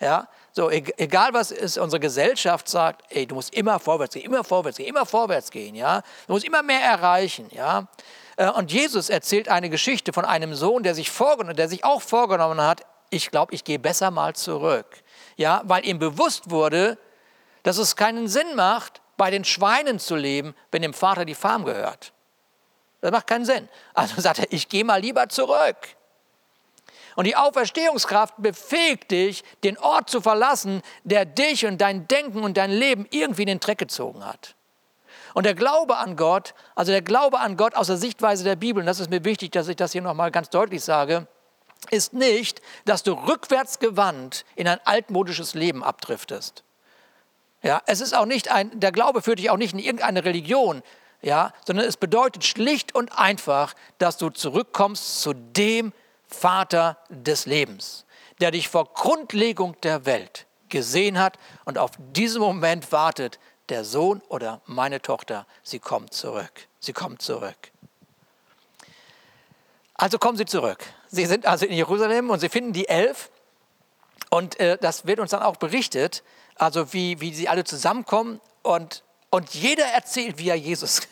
Ja? 0.00 0.28
So, 0.56 0.70
egal 0.70 1.34
was 1.34 1.50
ist, 1.50 1.78
unsere 1.78 1.98
Gesellschaft 1.98 2.68
sagt, 2.68 3.02
ey, 3.08 3.26
du 3.26 3.34
musst 3.34 3.52
immer 3.52 3.80
vorwärts 3.80 4.14
gehen, 4.14 4.22
immer 4.22 4.44
vorwärts 4.44 4.78
gehen, 4.78 4.86
immer 4.86 5.04
vorwärts 5.04 5.50
gehen, 5.50 5.74
ja. 5.74 6.00
Du 6.28 6.32
musst 6.32 6.44
immer 6.44 6.62
mehr 6.62 6.80
erreichen, 6.80 7.48
ja. 7.50 7.88
Äh, 8.36 8.50
und 8.50 8.70
Jesus 8.70 9.10
erzählt 9.10 9.48
eine 9.48 9.68
Geschichte 9.68 10.12
von 10.12 10.24
einem 10.24 10.54
Sohn, 10.54 10.84
der 10.84 10.94
sich 10.94 11.10
vorgenommen, 11.10 11.56
der 11.56 11.68
sich 11.68 11.82
auch 11.82 12.00
vorgenommen 12.00 12.60
hat, 12.60 12.82
ich 13.10 13.32
glaube, 13.32 13.52
ich 13.52 13.64
gehe 13.64 13.80
besser 13.80 14.12
mal 14.12 14.36
zurück, 14.36 15.02
ja, 15.36 15.62
weil 15.64 15.84
ihm 15.86 15.98
bewusst 15.98 16.50
wurde, 16.50 16.98
dass 17.64 17.78
es 17.78 17.96
keinen 17.96 18.28
Sinn 18.28 18.54
macht, 18.54 19.00
bei 19.16 19.32
den 19.32 19.44
Schweinen 19.44 19.98
zu 19.98 20.14
leben, 20.14 20.54
wenn 20.70 20.82
dem 20.82 20.94
Vater 20.94 21.24
die 21.24 21.34
Farm 21.34 21.64
gehört. 21.64 22.12
Das 23.00 23.10
macht 23.10 23.26
keinen 23.26 23.44
Sinn. 23.44 23.68
Also 23.92 24.20
sagt 24.20 24.38
er, 24.38 24.52
ich 24.52 24.68
gehe 24.68 24.84
mal 24.84 25.00
lieber 25.00 25.28
zurück. 25.28 25.96
Und 27.16 27.26
die 27.26 27.36
Auferstehungskraft 27.36 28.34
befähigt 28.38 29.10
dich, 29.10 29.44
den 29.62 29.78
Ort 29.78 30.10
zu 30.10 30.20
verlassen, 30.20 30.82
der 31.04 31.24
dich 31.24 31.66
und 31.66 31.80
dein 31.80 32.08
Denken 32.08 32.42
und 32.42 32.56
dein 32.56 32.70
Leben 32.70 33.06
irgendwie 33.10 33.42
in 33.42 33.48
den 33.48 33.60
Dreck 33.60 33.78
gezogen 33.78 34.24
hat. 34.24 34.54
Und 35.34 35.46
der 35.46 35.54
Glaube 35.54 35.96
an 35.96 36.16
Gott, 36.16 36.54
also 36.74 36.92
der 36.92 37.02
Glaube 37.02 37.40
an 37.40 37.56
Gott 37.56 37.74
aus 37.74 37.88
der 37.88 37.96
Sichtweise 37.96 38.44
der 38.44 38.56
Bibel, 38.56 38.80
und 38.80 38.86
das 38.86 39.00
ist 39.00 39.10
mir 39.10 39.24
wichtig, 39.24 39.52
dass 39.52 39.68
ich 39.68 39.76
das 39.76 39.92
hier 39.92 40.02
nochmal 40.02 40.30
ganz 40.30 40.48
deutlich 40.48 40.82
sage, 40.82 41.26
ist 41.90 42.12
nicht, 42.14 42.62
dass 42.84 43.02
du 43.02 43.12
rückwärts 43.12 43.78
gewandt 43.78 44.44
in 44.54 44.68
ein 44.68 44.78
altmodisches 44.84 45.54
Leben 45.54 45.82
abdriftest. 45.84 46.64
Ja, 47.62 47.82
es 47.86 48.00
ist 48.00 48.14
auch 48.14 48.26
nicht 48.26 48.50
ein, 48.50 48.78
der 48.78 48.92
Glaube 48.92 49.22
führt 49.22 49.38
dich 49.38 49.50
auch 49.50 49.56
nicht 49.56 49.72
in 49.72 49.78
irgendeine 49.78 50.24
Religion, 50.24 50.82
ja, 51.22 51.52
sondern 51.66 51.86
es 51.86 51.96
bedeutet 51.96 52.44
schlicht 52.44 52.94
und 52.94 53.18
einfach, 53.18 53.74
dass 53.98 54.18
du 54.18 54.30
zurückkommst 54.30 55.22
zu 55.22 55.32
dem, 55.32 55.92
Vater 56.34 56.98
des 57.08 57.46
Lebens, 57.46 58.04
der 58.40 58.50
dich 58.50 58.68
vor 58.68 58.92
Grundlegung 58.92 59.80
der 59.82 60.04
Welt 60.06 60.46
gesehen 60.68 61.18
hat 61.18 61.38
und 61.64 61.78
auf 61.78 61.92
diesen 61.98 62.40
Moment 62.40 62.90
wartet, 62.92 63.38
der 63.68 63.84
Sohn 63.84 64.20
oder 64.28 64.60
meine 64.66 65.00
Tochter, 65.00 65.46
sie 65.62 65.78
kommt 65.78 66.12
zurück. 66.12 66.68
Sie 66.80 66.92
kommt 66.92 67.22
zurück. 67.22 67.56
Also 69.94 70.18
kommen 70.18 70.36
sie 70.36 70.44
zurück. 70.44 70.84
Sie 71.08 71.24
sind 71.24 71.46
also 71.46 71.64
in 71.66 71.72
Jerusalem 71.72 72.30
und 72.30 72.40
sie 72.40 72.48
finden 72.48 72.72
die 72.72 72.88
elf. 72.88 73.30
Und 74.28 74.58
äh, 74.58 74.76
das 74.80 75.06
wird 75.06 75.20
uns 75.20 75.30
dann 75.30 75.42
auch 75.42 75.56
berichtet, 75.56 76.24
also 76.56 76.92
wie, 76.92 77.20
wie 77.20 77.32
sie 77.32 77.48
alle 77.48 77.64
zusammenkommen. 77.64 78.40
Und, 78.62 79.04
und 79.30 79.54
jeder 79.54 79.86
erzählt, 79.86 80.38
wie 80.38 80.48
er 80.48 80.56
Jesus 80.56 81.02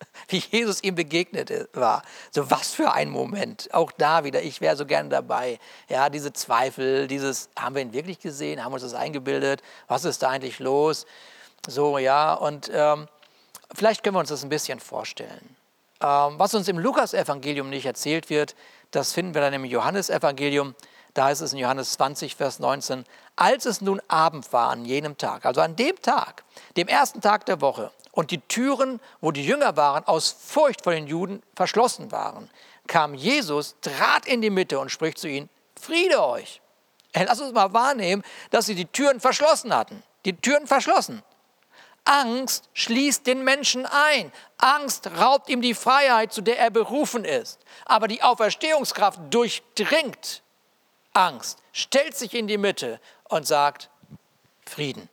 wie 0.28 0.38
Jesus 0.38 0.82
ihm 0.82 0.94
begegnet 0.94 1.52
war. 1.72 2.02
So 2.30 2.50
was 2.50 2.74
für 2.74 2.92
ein 2.92 3.10
Moment. 3.10 3.68
Auch 3.72 3.92
da 3.92 4.24
wieder, 4.24 4.42
ich 4.42 4.60
wäre 4.60 4.76
so 4.76 4.86
gern 4.86 5.10
dabei. 5.10 5.58
Ja, 5.88 6.10
diese 6.10 6.32
Zweifel, 6.32 7.08
dieses, 7.08 7.48
haben 7.58 7.74
wir 7.74 7.82
ihn 7.82 7.92
wirklich 7.92 8.20
gesehen? 8.20 8.62
Haben 8.62 8.72
wir 8.72 8.74
uns 8.74 8.82
das 8.84 8.94
eingebildet? 8.94 9.62
Was 9.86 10.04
ist 10.04 10.22
da 10.22 10.30
eigentlich 10.30 10.58
los? 10.58 11.06
So, 11.66 11.98
ja, 11.98 12.34
und 12.34 12.70
ähm, 12.72 13.08
vielleicht 13.74 14.02
können 14.02 14.16
wir 14.16 14.20
uns 14.20 14.28
das 14.28 14.42
ein 14.42 14.48
bisschen 14.48 14.80
vorstellen. 14.80 15.56
Ähm, 16.00 16.38
was 16.38 16.54
uns 16.54 16.68
im 16.68 16.78
Lukas-Evangelium 16.78 17.68
nicht 17.70 17.86
erzählt 17.86 18.30
wird, 18.30 18.54
das 18.90 19.12
finden 19.12 19.34
wir 19.34 19.40
dann 19.40 19.52
im 19.52 19.64
Johannesevangelium. 19.64 20.74
Da 21.14 21.30
ist 21.30 21.40
es 21.40 21.52
in 21.52 21.58
Johannes 21.58 21.94
20, 21.94 22.36
Vers 22.36 22.60
19. 22.60 23.04
Als 23.34 23.66
es 23.66 23.80
nun 23.80 24.00
Abend 24.08 24.52
war 24.52 24.70
an 24.70 24.84
jenem 24.84 25.18
Tag, 25.18 25.44
also 25.44 25.60
an 25.60 25.74
dem 25.74 26.00
Tag, 26.00 26.44
dem 26.76 26.86
ersten 26.86 27.20
Tag 27.20 27.46
der 27.46 27.60
Woche, 27.60 27.90
und 28.18 28.32
die 28.32 28.40
Türen, 28.40 28.98
wo 29.20 29.30
die 29.30 29.46
Jünger 29.46 29.76
waren, 29.76 30.04
aus 30.08 30.34
Furcht 30.44 30.82
vor 30.82 30.92
den 30.92 31.06
Juden 31.06 31.40
verschlossen 31.54 32.10
waren, 32.10 32.50
kam 32.88 33.14
Jesus, 33.14 33.76
trat 33.80 34.26
in 34.26 34.42
die 34.42 34.50
Mitte 34.50 34.80
und 34.80 34.90
spricht 34.90 35.18
zu 35.18 35.28
ihnen, 35.28 35.48
Friede 35.80 36.20
euch. 36.20 36.60
Lass 37.14 37.40
uns 37.40 37.52
mal 37.52 37.72
wahrnehmen, 37.72 38.24
dass 38.50 38.66
sie 38.66 38.74
die 38.74 38.86
Türen 38.86 39.20
verschlossen 39.20 39.72
hatten. 39.72 40.02
Die 40.24 40.36
Türen 40.36 40.66
verschlossen. 40.66 41.22
Angst 42.04 42.68
schließt 42.72 43.24
den 43.24 43.44
Menschen 43.44 43.86
ein. 43.86 44.32
Angst 44.56 45.06
raubt 45.16 45.48
ihm 45.48 45.62
die 45.62 45.74
Freiheit, 45.74 46.32
zu 46.32 46.40
der 46.40 46.58
er 46.58 46.70
berufen 46.70 47.24
ist. 47.24 47.60
Aber 47.84 48.08
die 48.08 48.24
Auferstehungskraft 48.24 49.20
durchdringt 49.30 50.42
Angst, 51.12 51.62
stellt 51.70 52.16
sich 52.16 52.34
in 52.34 52.48
die 52.48 52.58
Mitte 52.58 53.00
und 53.28 53.46
sagt 53.46 53.90
Frieden. 54.66 55.08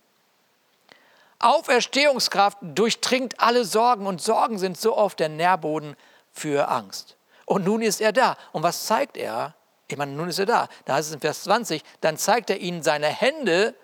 Auferstehungskraft 1.45 2.58
durchdringt 2.62 3.39
alle 3.39 3.65
Sorgen 3.65 4.08
und 4.08 4.19
Sorgen 4.21 4.58
sind 4.58 4.79
so 4.79 4.97
oft 4.97 5.19
der 5.19 5.29
Nährboden 5.29 5.95
für 6.31 6.69
Angst. 6.69 7.17
Und 7.45 7.65
nun 7.65 7.84
ist 7.84 8.01
er 8.01 8.12
da. 8.12 8.36
Und 8.51 8.63
was 8.63 8.86
zeigt 8.86 9.15
er? 9.15 9.53
Ich 9.88 9.95
meine, 9.95 10.13
nun 10.13 10.27
ist 10.27 10.39
er 10.39 10.47
da. 10.47 10.67
Da 10.86 10.95
heißt 10.95 11.10
es 11.10 11.13
in 11.13 11.21
Vers 11.21 11.43
20, 11.43 11.84
dann 12.01 12.17
zeigt 12.17 12.49
er 12.49 12.58
ihnen 12.58 12.81
seine 12.81 13.05
Hände 13.05 13.75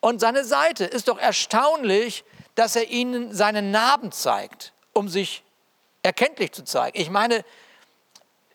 und 0.00 0.20
seine 0.20 0.44
Seite. 0.44 0.84
Ist 0.84 1.08
doch 1.08 1.18
erstaunlich, 1.18 2.24
dass 2.54 2.76
er 2.76 2.90
ihnen 2.90 3.34
seine 3.34 3.62
Narben 3.62 4.12
zeigt, 4.12 4.74
um 4.92 5.08
sich 5.08 5.42
erkenntlich 6.02 6.52
zu 6.52 6.62
zeigen. 6.64 7.00
Ich 7.00 7.08
meine, 7.08 7.42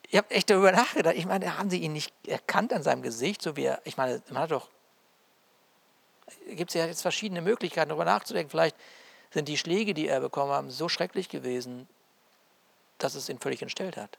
ich 0.09 0.15
habe 0.15 0.29
echt 0.29 0.51
darüber 0.51 0.71
nachgedacht. 0.71 1.15
Ich 1.15 1.25
meine, 1.25 1.57
haben 1.57 1.71
sie 1.71 1.79
ihn 1.79 1.93
nicht 1.93 2.13
erkannt 2.27 2.71
an 2.71 2.83
seinem 2.83 3.01
Gesicht, 3.01 3.41
so 3.41 3.55
wie 3.55 3.65
er, 3.65 3.81
ich 3.83 3.97
meine, 3.97 4.21
man 4.29 4.43
hat 4.43 4.51
doch 4.51 4.69
gibt 6.49 6.71
es 6.71 6.75
ja 6.75 6.85
jetzt 6.85 7.01
verschiedene 7.01 7.41
Möglichkeiten, 7.41 7.89
darüber 7.89 8.05
nachzudenken. 8.05 8.49
Vielleicht 8.49 8.75
sind 9.31 9.47
die 9.47 9.57
Schläge, 9.57 9.93
die 9.93 10.07
er 10.07 10.19
bekommen 10.19 10.51
hat, 10.51 10.71
so 10.71 10.89
schrecklich 10.89 11.29
gewesen, 11.29 11.87
dass 12.97 13.15
es 13.15 13.29
ihn 13.29 13.39
völlig 13.39 13.61
entstellt 13.61 13.97
hat. 13.97 14.17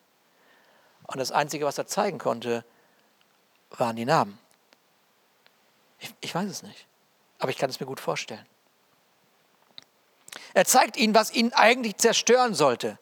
Und 1.07 1.19
das 1.19 1.33
Einzige, 1.33 1.65
was 1.65 1.79
er 1.79 1.87
zeigen 1.87 2.19
konnte, 2.19 2.65
waren 3.71 3.97
die 3.97 4.05
Narben. 4.05 4.39
Ich, 6.01 6.15
ich 6.21 6.35
weiß 6.35 6.49
es 6.49 6.63
nicht, 6.63 6.87
aber 7.39 7.51
ich 7.51 7.59
kann 7.59 7.71
es 7.71 7.81
mir 7.81 7.87
gut 7.87 8.01
vorstellen. 8.01 8.47
Er 10.55 10.65
zeigt 10.65 10.97
ihnen, 10.97 11.15
was 11.15 11.33
ihn 11.33 11.53
eigentlich 11.53 11.97
zerstören 11.97 12.55
sollte. 12.55 12.99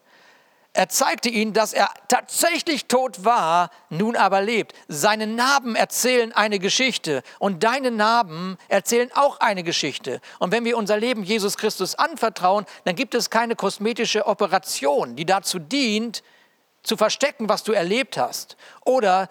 Er 0.76 0.90
zeigte 0.90 1.30
ihnen, 1.30 1.54
dass 1.54 1.72
er 1.72 1.88
tatsächlich 2.08 2.84
tot 2.84 3.24
war, 3.24 3.70
nun 3.88 4.14
aber 4.14 4.42
lebt. 4.42 4.74
Seine 4.88 5.26
Narben 5.26 5.74
erzählen 5.74 6.34
eine 6.34 6.58
Geschichte 6.58 7.22
und 7.38 7.64
deine 7.64 7.90
Narben 7.90 8.58
erzählen 8.68 9.10
auch 9.14 9.40
eine 9.40 9.62
Geschichte. 9.62 10.20
Und 10.38 10.52
wenn 10.52 10.66
wir 10.66 10.76
unser 10.76 10.98
Leben 10.98 11.22
Jesus 11.22 11.56
Christus 11.56 11.94
anvertrauen, 11.94 12.66
dann 12.84 12.94
gibt 12.94 13.14
es 13.14 13.30
keine 13.30 13.56
kosmetische 13.56 14.26
Operation, 14.26 15.16
die 15.16 15.24
dazu 15.24 15.58
dient, 15.58 16.22
zu 16.82 16.98
verstecken, 16.98 17.48
was 17.48 17.62
du 17.62 17.72
erlebt 17.72 18.18
hast 18.18 18.58
oder 18.84 19.30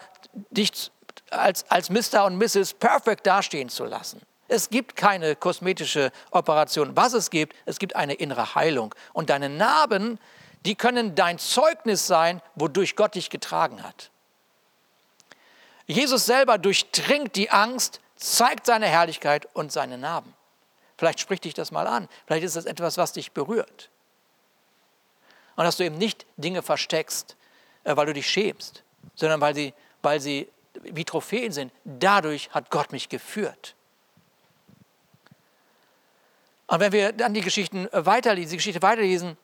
dich 0.50 0.90
als, 1.30 1.64
als 1.70 1.90
Mr. 1.90 2.24
und 2.24 2.38
Mrs. 2.38 2.74
Perfect 2.74 3.24
dastehen 3.24 3.68
zu 3.68 3.84
lassen. 3.84 4.20
Es 4.48 4.68
gibt 4.68 4.96
keine 4.96 5.36
kosmetische 5.36 6.10
Operation. 6.32 6.96
Was 6.96 7.12
es 7.12 7.30
gibt, 7.30 7.54
es 7.66 7.78
gibt 7.78 7.94
eine 7.94 8.14
innere 8.14 8.56
Heilung. 8.56 8.96
Und 9.12 9.30
deine 9.30 9.48
Narben 9.48 10.18
die 10.66 10.74
können 10.74 11.14
dein 11.14 11.38
Zeugnis 11.38 12.06
sein, 12.06 12.42
wodurch 12.56 12.96
Gott 12.96 13.14
dich 13.14 13.30
getragen 13.30 13.82
hat. 13.82 14.10
Jesus 15.86 16.26
selber 16.26 16.58
durchdringt 16.58 17.36
die 17.36 17.50
Angst, 17.50 18.00
zeigt 18.16 18.66
seine 18.66 18.86
Herrlichkeit 18.86 19.46
und 19.54 19.70
seine 19.70 19.96
Narben. 19.96 20.34
Vielleicht 20.98 21.20
spricht 21.20 21.44
dich 21.44 21.54
das 21.54 21.70
mal 21.70 21.86
an. 21.86 22.08
Vielleicht 22.26 22.44
ist 22.44 22.56
das 22.56 22.64
etwas, 22.64 22.98
was 22.98 23.12
dich 23.12 23.32
berührt. 23.32 23.90
Und 25.54 25.64
dass 25.64 25.76
du 25.76 25.84
eben 25.84 25.98
nicht 25.98 26.26
Dinge 26.36 26.62
versteckst, 26.62 27.36
äh, 27.84 27.96
weil 27.96 28.06
du 28.06 28.14
dich 28.14 28.28
schämst, 28.28 28.82
sondern 29.14 29.40
weil 29.40 29.54
sie, 29.54 29.72
weil 30.02 30.20
sie 30.20 30.48
wie 30.82 31.04
Trophäen 31.04 31.52
sind. 31.52 31.72
Dadurch 31.84 32.50
hat 32.50 32.70
Gott 32.70 32.92
mich 32.92 33.08
geführt. 33.08 33.74
Und 36.66 36.80
wenn 36.80 36.92
wir 36.92 37.12
dann 37.12 37.32
die 37.32 37.42
Geschichten 37.42 37.88
weiterlesen, 37.92 38.50
die 38.50 38.56
Geschichte 38.56 38.82
weiterlesen, 38.82 39.38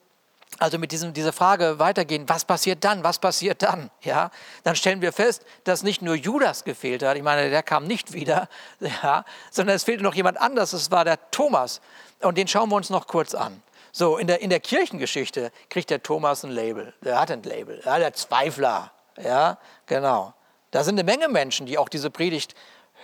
also 0.58 0.78
mit 0.78 0.92
diesem, 0.92 1.12
dieser 1.12 1.32
Frage 1.32 1.78
weitergehen, 1.78 2.28
was 2.28 2.44
passiert 2.44 2.84
dann, 2.84 3.02
was 3.02 3.18
passiert 3.18 3.62
dann, 3.62 3.90
ja, 4.02 4.30
dann 4.64 4.76
stellen 4.76 5.00
wir 5.00 5.12
fest, 5.12 5.44
dass 5.64 5.82
nicht 5.82 6.02
nur 6.02 6.14
Judas 6.14 6.64
gefehlt 6.64 7.02
hat, 7.02 7.16
ich 7.16 7.22
meine, 7.22 7.50
der 7.50 7.62
kam 7.62 7.84
nicht 7.84 8.12
wieder, 8.12 8.48
ja, 8.80 9.24
sondern 9.50 9.76
es 9.76 9.84
fehlte 9.84 10.02
noch 10.02 10.14
jemand 10.14 10.40
anders, 10.40 10.72
das 10.72 10.90
war 10.90 11.04
der 11.04 11.30
Thomas. 11.30 11.80
Und 12.20 12.38
den 12.38 12.46
schauen 12.46 12.68
wir 12.68 12.76
uns 12.76 12.90
noch 12.90 13.06
kurz 13.06 13.34
an. 13.34 13.62
So, 13.90 14.16
in 14.16 14.26
der, 14.26 14.40
in 14.40 14.50
der 14.50 14.60
Kirchengeschichte 14.60 15.50
kriegt 15.68 15.90
der 15.90 16.02
Thomas 16.02 16.44
ein 16.44 16.50
Label, 16.50 16.94
der 17.02 17.20
hat 17.20 17.30
ein 17.30 17.42
Label, 17.42 17.82
ja, 17.84 17.98
der 17.98 18.14
Zweifler, 18.14 18.92
ja, 19.22 19.58
genau. 19.86 20.34
Da 20.70 20.84
sind 20.84 20.98
eine 20.98 21.04
Menge 21.04 21.28
Menschen, 21.28 21.66
die 21.66 21.76
auch 21.76 21.88
diese 21.88 22.10
Predigt 22.10 22.54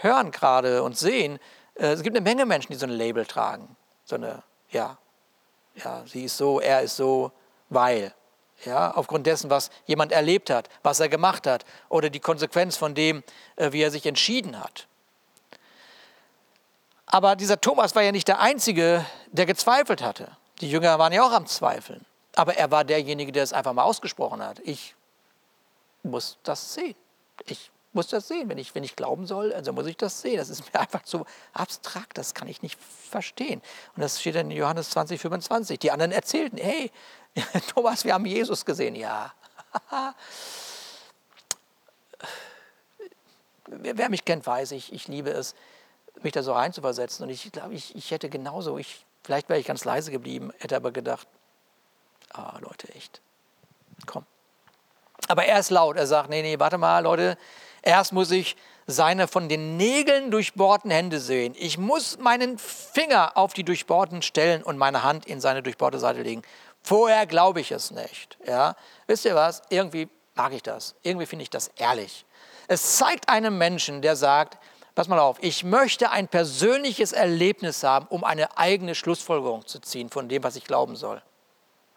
hören 0.01 0.31
gerade 0.31 0.83
und 0.83 0.97
sehen. 0.97 1.39
Äh, 1.75 1.89
es 1.89 2.03
gibt 2.03 2.17
eine 2.17 2.25
Menge 2.25 2.47
Menschen, 2.47 2.73
die 2.73 2.79
so 2.79 2.87
ein 2.87 2.93
Label 2.93 3.27
tragen, 3.27 3.77
so 4.05 4.17
eine, 4.17 4.43
ja, 4.71 4.97
ja, 5.85 6.05
sie 6.07 6.25
ist 6.25 6.37
so, 6.37 6.61
er 6.61 6.83
ist 6.83 6.97
so, 6.97 7.33
weil. 7.69 8.15
Ja, 8.65 8.91
aufgrund 8.91 9.25
dessen, 9.29 9.51
was 9.51 9.71
jemand 9.87 10.11
erlebt 10.11 10.51
hat, 10.51 10.69
was 10.83 10.99
er 10.99 11.09
gemacht 11.09 11.47
hat 11.47 11.65
oder 11.89 12.11
die 12.11 12.19
Konsequenz 12.19 12.77
von 12.77 12.93
dem, 12.93 13.23
äh, 13.55 13.71
wie 13.71 13.81
er 13.81 13.93
sich 13.93 14.05
entschieden 14.05 14.59
hat. 14.59 14.89
Aber 17.07 17.37
dieser 17.37 17.61
Thomas 17.61 17.95
war 17.95 18.03
ja 18.03 18.11
nicht 18.11 18.27
der 18.27 18.41
Einzige, 18.41 19.07
der 19.29 19.47
gezweifelt 19.47 20.03
hatte. 20.03 20.37
Die 20.61 20.69
Jünger 20.69 20.99
waren 20.99 21.13
ja 21.13 21.23
auch 21.23 21.31
am 21.31 21.47
Zweifeln. 21.47 22.05
Aber 22.35 22.57
er 22.57 22.73
war 22.73 22.83
derjenige, 22.83 23.31
der 23.31 23.45
es 23.45 23.53
einfach 23.53 23.73
mal 23.73 23.85
ausgesprochen 23.85 24.43
hat. 24.43 24.59
Ich 24.65 24.97
muss 26.03 26.37
das 26.43 26.75
sehen. 26.75 26.97
Ich 27.47 27.71
muss 27.99 28.07
das 28.07 28.29
sehen. 28.29 28.49
Wenn 28.49 28.59
ich, 28.59 28.77
wenn 28.77 28.85
ich 28.85 28.95
glauben 28.95 29.27
soll, 29.27 29.53
also 29.53 29.73
muss 29.73 29.87
ich 29.87 29.97
das 29.97 30.21
sehen. 30.21 30.37
Das 30.37 30.49
ist 30.51 30.73
mir 30.73 30.79
einfach 30.81 31.03
zu 31.03 31.27
abstrakt, 31.53 32.17
das 32.17 32.33
kann 32.33 32.47
ich 32.47 32.63
nicht 32.63 32.79
verstehen. 32.81 33.61
Und 33.97 34.03
das 34.03 34.21
steht 34.21 34.37
dann 34.37 34.53
in 34.53 34.57
Johannes 34.57 34.91
20, 34.91 35.21
25. 35.21 35.81
Die 35.81 35.91
anderen 35.91 36.13
erzählten, 36.13 36.59
hey, 36.59 36.93
Thomas, 37.75 38.05
wir 38.05 38.15
haben 38.15 38.25
Jesus 38.25 38.65
gesehen. 38.65 38.95
Ja. 38.95 39.35
Wer 43.67 44.09
mich 44.11 44.25
kennt, 44.25 44.47
weiß 44.47 44.71
ich, 44.73 44.93
ich 44.93 45.09
liebe 45.09 45.31
es, 45.31 45.57
mich 46.23 46.33
da 46.33 46.45
so 46.45 46.53
reinzuversetzen. 46.53 47.25
Und 47.25 47.31
ich 47.31 47.51
glaube, 47.51 47.75
ich, 47.75 47.97
ich 47.97 48.13
hätte 48.13 48.31
genauso, 48.31 48.79
ich, 48.79 49.05
vielleicht 49.25 49.49
wäre 49.49 49.59
ich 49.59 49.67
ganz 49.67 49.85
leise 49.85 50.13
geblieben, 50.13 50.53
hätte 50.59 50.77
aber 50.77 50.93
gedacht, 50.93 51.27
ah, 52.31 52.59
Leute, 52.61 52.95
echt, 52.95 53.21
komm. 54.07 54.25
Aber 55.27 55.45
er 55.45 55.59
ist 55.59 55.71
laut, 55.71 55.97
er 55.97 56.07
sagt, 56.07 56.31
nee, 56.31 56.43
nee, 56.43 56.61
warte 56.61 56.79
mal, 56.79 57.01
Leute, 57.01 57.37
Erst 57.83 58.13
muss 58.13 58.31
ich 58.31 58.57
seine 58.87 59.29
von 59.29 59.49
den 59.49 59.77
Nägeln 59.77 60.31
durchbohrten 60.31 60.91
Hände 60.91 61.21
sehen. 61.21 61.55
Ich 61.59 61.77
muss 61.77 62.19
meinen 62.19 62.59
Finger 62.59 63.37
auf 63.37 63.53
die 63.53 63.65
durchbohrten 63.65 64.23
Stellen 64.23 64.63
und 64.63 64.79
meine 64.79 65.03
Hand 65.03 65.27
in 65.27 65.41
seine 65.41 65.63
durchbohrte 65.63 65.99
Seite 65.99 66.23
legen. 66.23 66.43
Vorher 66.83 67.27
glaube 67.27 67.61
ich 67.61 67.71
es 67.71 67.91
nicht. 67.91 68.39
Ja? 68.47 68.77
Wisst 69.07 69.27
ihr 69.27 69.35
was? 69.35 69.63
Irgendwie 69.69 70.09
mag 70.35 70.55
ich 70.55 70.63
das. 70.63 70.95
Irgendwie 71.03 71.27
finde 71.27 71.43
ich 71.43 71.51
das 71.51 71.69
ehrlich. 71.77 72.25
Es 72.67 72.97
zeigt 72.97 73.29
einem 73.29 73.59
Menschen, 73.59 74.01
der 74.01 74.17
sagt, 74.17 74.59
pass 74.95 75.07
mal 75.07 75.19
auf, 75.19 75.37
ich 75.43 75.65
möchte 75.65 76.11
ein 76.11 76.27
persönliches 76.27 77.13
Erlebnis 77.13 77.83
haben, 77.83 78.07
um 78.09 78.25
eine 78.25 78.57
eigene 78.57 78.95
Schlussfolgerung 78.95 79.67
zu 79.67 79.81
ziehen 79.81 80.09
von 80.09 80.29
dem, 80.29 80.43
was 80.43 80.57
ich 80.57 80.65
glauben 80.65 80.97
soll. 80.97 81.23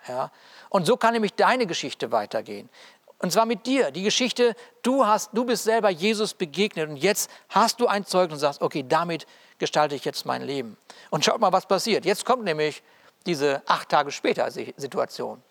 Ja? 0.08 0.32
Und 0.70 0.86
so 0.86 0.98
kann 0.98 1.14
nämlich 1.14 1.34
deine 1.36 1.68
Geschichte 1.68 2.12
weitergehen. 2.12 2.70
Und 3.22 3.32
zwar 3.32 3.46
mit 3.46 3.68
dir. 3.68 3.92
Die 3.92 4.02
Geschichte, 4.02 4.56
du, 4.82 5.06
hast, 5.06 5.30
du 5.34 5.46
bist 5.46 5.64
selber 5.64 5.90
Jesus 5.90 6.34
begegnet 6.34 6.90
und 6.90 6.98
jetzt 6.98 7.30
hast 7.50 7.80
du 7.80 7.86
ein 7.86 8.04
Zeugnis 8.04 8.38
und 8.38 8.40
sagst, 8.40 8.62
okay, 8.62 8.84
damit 8.88 9.28
gestalte 9.60 9.94
ich 9.94 10.04
jetzt 10.06 10.26
mein 10.26 10.42
Leben. 10.42 10.76
Und 11.12 11.24
schaut 11.24 11.40
mal, 11.40 11.52
was 11.52 11.68
passiert. 11.68 12.04
Jetzt 12.04 12.26
kommt 12.26 12.44
nämlich 12.44 12.82
diese 13.28 13.62
acht 13.68 13.90
Tage 13.90 14.12
später 14.12 14.50
Situation. 14.50 15.44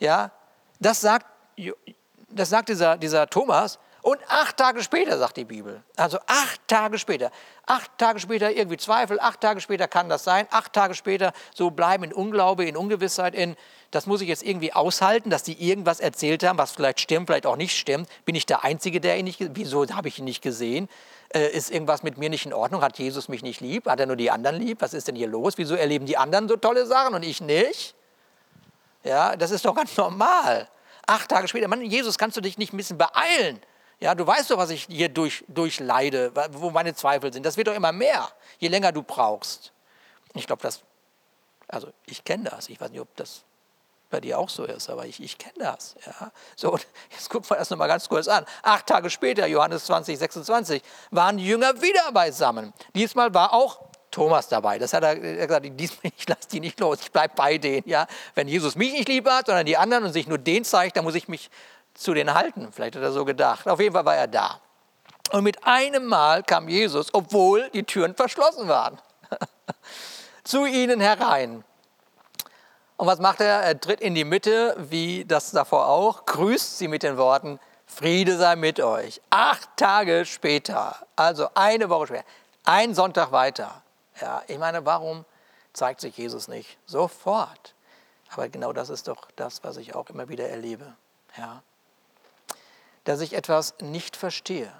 Ja, 0.00 0.32
das 0.80 1.00
sagt, 1.00 1.26
das 2.28 2.50
sagt 2.50 2.68
dieser, 2.68 2.96
dieser 2.96 3.28
Thomas. 3.28 3.78
Und 4.02 4.18
acht 4.28 4.56
Tage 4.56 4.82
später, 4.82 5.16
sagt 5.16 5.36
die 5.36 5.44
Bibel. 5.44 5.80
Also 5.96 6.18
acht 6.26 6.60
Tage 6.66 6.98
später. 6.98 7.30
Acht 7.66 7.88
Tage 7.98 8.18
später 8.18 8.50
irgendwie 8.50 8.76
Zweifel, 8.76 9.20
acht 9.20 9.40
Tage 9.40 9.60
später 9.60 9.86
kann 9.86 10.08
das 10.08 10.24
sein. 10.24 10.48
Acht 10.50 10.72
Tage 10.72 10.94
später 10.94 11.32
so 11.54 11.70
bleiben 11.70 12.02
in 12.02 12.12
Unglaube, 12.12 12.64
in 12.64 12.76
Ungewissheit, 12.76 13.36
in 13.36 13.54
das 13.92 14.06
muss 14.06 14.20
ich 14.20 14.28
jetzt 14.28 14.42
irgendwie 14.42 14.72
aushalten, 14.72 15.30
dass 15.30 15.44
die 15.44 15.68
irgendwas 15.68 16.00
erzählt 16.00 16.42
haben, 16.42 16.58
was 16.58 16.72
vielleicht 16.72 16.98
stimmt, 16.98 17.28
vielleicht 17.28 17.46
auch 17.46 17.56
nicht 17.56 17.78
stimmt. 17.78 18.08
Bin 18.24 18.34
ich 18.34 18.44
der 18.44 18.64
Einzige, 18.64 19.00
der 19.00 19.18
ihn 19.18 19.24
nicht, 19.24 19.38
wieso 19.54 19.86
habe 19.90 20.08
ich 20.08 20.18
ihn 20.18 20.24
nicht 20.24 20.42
gesehen? 20.42 20.88
Äh, 21.32 21.50
ist 21.50 21.70
irgendwas 21.70 22.02
mit 22.02 22.18
mir 22.18 22.28
nicht 22.28 22.44
in 22.44 22.54
Ordnung? 22.54 22.82
Hat 22.82 22.98
Jesus 22.98 23.28
mich 23.28 23.42
nicht 23.42 23.60
lieb? 23.60 23.86
Hat 23.86 24.00
er 24.00 24.06
nur 24.06 24.16
die 24.16 24.32
anderen 24.32 24.56
lieb? 24.56 24.80
Was 24.80 24.94
ist 24.94 25.06
denn 25.06 25.14
hier 25.14 25.28
los? 25.28 25.58
Wieso 25.58 25.76
erleben 25.76 26.06
die 26.06 26.16
anderen 26.16 26.48
so 26.48 26.56
tolle 26.56 26.86
Sachen 26.86 27.14
und 27.14 27.22
ich 27.22 27.40
nicht? 27.40 27.94
Ja, 29.04 29.36
das 29.36 29.52
ist 29.52 29.64
doch 29.64 29.76
ganz 29.76 29.96
normal. 29.96 30.68
Acht 31.06 31.28
Tage 31.28 31.46
später, 31.46 31.68
Mann, 31.68 31.82
Jesus, 31.82 32.18
kannst 32.18 32.36
du 32.36 32.40
dich 32.40 32.58
nicht 32.58 32.72
ein 32.72 32.78
bisschen 32.78 32.98
beeilen? 32.98 33.60
Ja, 34.02 34.16
du 34.16 34.26
weißt 34.26 34.50
doch, 34.50 34.58
was 34.58 34.70
ich 34.70 34.88
hier 34.90 35.08
durch, 35.08 35.44
durchleide, 35.46 36.32
wo 36.50 36.70
meine 36.70 36.92
Zweifel 36.92 37.32
sind. 37.32 37.46
Das 37.46 37.56
wird 37.56 37.68
doch 37.68 37.74
immer 37.74 37.92
mehr, 37.92 38.28
je 38.58 38.66
länger 38.66 38.90
du 38.90 39.04
brauchst. 39.04 39.70
Ich 40.34 40.48
glaube, 40.48 40.60
das, 40.60 40.80
also 41.68 41.86
ich 42.06 42.24
kenne 42.24 42.50
das. 42.50 42.68
Ich 42.68 42.80
weiß 42.80 42.90
nicht, 42.90 43.00
ob 43.00 43.14
das 43.14 43.44
bei 44.10 44.20
dir 44.20 44.40
auch 44.40 44.48
so 44.48 44.64
ist, 44.64 44.90
aber 44.90 45.06
ich, 45.06 45.22
ich 45.22 45.38
kenne 45.38 45.54
das. 45.60 45.94
Ja. 46.04 46.32
So, 46.56 46.76
jetzt 47.12 47.30
gucken 47.30 47.48
wir 47.48 47.58
das 47.58 47.70
nochmal 47.70 47.86
ganz 47.86 48.08
kurz 48.08 48.26
an. 48.26 48.44
Acht 48.64 48.88
Tage 48.88 49.08
später, 49.08 49.46
Johannes 49.46 49.84
20, 49.84 50.18
26, 50.18 50.82
waren 51.12 51.36
die 51.36 51.46
Jünger 51.46 51.80
wieder 51.80 52.10
beisammen. 52.10 52.72
Diesmal 52.96 53.32
war 53.32 53.52
auch 53.52 53.82
Thomas 54.10 54.48
dabei. 54.48 54.80
Das 54.80 54.92
hat 54.94 55.04
er, 55.04 55.16
er 55.22 55.46
gesagt, 55.46 55.64
ich 56.02 56.28
lasse 56.28 56.48
die 56.50 56.58
nicht 56.58 56.80
los, 56.80 56.98
ich 57.02 57.12
bleibe 57.12 57.34
bei 57.36 57.56
denen. 57.56 57.88
Ja. 57.88 58.08
Wenn 58.34 58.48
Jesus 58.48 58.74
mich 58.74 58.92
nicht 58.92 59.08
lieb 59.08 59.28
hat, 59.30 59.46
sondern 59.46 59.64
die 59.64 59.76
anderen 59.76 60.02
und 60.02 60.12
sich 60.12 60.26
nur 60.26 60.38
den 60.38 60.64
zeigt, 60.64 60.96
dann 60.96 61.04
muss 61.04 61.14
ich 61.14 61.28
mich 61.28 61.50
zu 61.94 62.14
denen 62.14 62.34
halten. 62.34 62.72
Vielleicht 62.72 62.96
hat 62.96 63.02
er 63.02 63.12
so 63.12 63.24
gedacht. 63.24 63.68
Auf 63.68 63.80
jeden 63.80 63.94
Fall 63.94 64.04
war 64.04 64.16
er 64.16 64.26
da. 64.26 64.60
Und 65.32 65.44
mit 65.44 65.64
einem 65.64 66.06
Mal 66.06 66.42
kam 66.42 66.68
Jesus, 66.68 67.08
obwohl 67.12 67.70
die 67.70 67.84
Türen 67.84 68.14
verschlossen 68.14 68.68
waren, 68.68 68.98
zu 70.44 70.66
ihnen 70.66 71.00
herein. 71.00 71.64
Und 72.96 73.06
was 73.06 73.18
macht 73.18 73.40
er? 73.40 73.60
Er 73.60 73.80
tritt 73.80 74.00
in 74.00 74.14
die 74.14 74.24
Mitte, 74.24 74.76
wie 74.78 75.24
das 75.24 75.50
davor 75.50 75.88
auch, 75.88 76.26
grüßt 76.26 76.78
sie 76.78 76.88
mit 76.88 77.02
den 77.02 77.16
Worten, 77.16 77.58
Friede 77.86 78.36
sei 78.36 78.56
mit 78.56 78.80
euch. 78.80 79.20
Acht 79.30 79.68
Tage 79.76 80.24
später, 80.24 80.96
also 81.16 81.48
eine 81.54 81.88
Woche 81.88 82.08
später, 82.08 82.24
ein 82.64 82.94
Sonntag 82.94 83.32
weiter. 83.32 83.82
Ja, 84.20 84.42
ich 84.46 84.58
meine, 84.58 84.84
warum 84.86 85.24
zeigt 85.72 86.00
sich 86.00 86.16
Jesus 86.16 86.48
nicht 86.48 86.78
sofort? 86.86 87.74
Aber 88.30 88.48
genau 88.48 88.72
das 88.72 88.88
ist 88.88 89.08
doch 89.08 89.30
das, 89.36 89.64
was 89.64 89.76
ich 89.76 89.94
auch 89.94 90.08
immer 90.08 90.28
wieder 90.28 90.48
erlebe. 90.48 90.94
Ja. 91.36 91.62
Dass 93.04 93.20
ich 93.20 93.34
etwas 93.34 93.74
nicht 93.80 94.16
verstehe, 94.16 94.72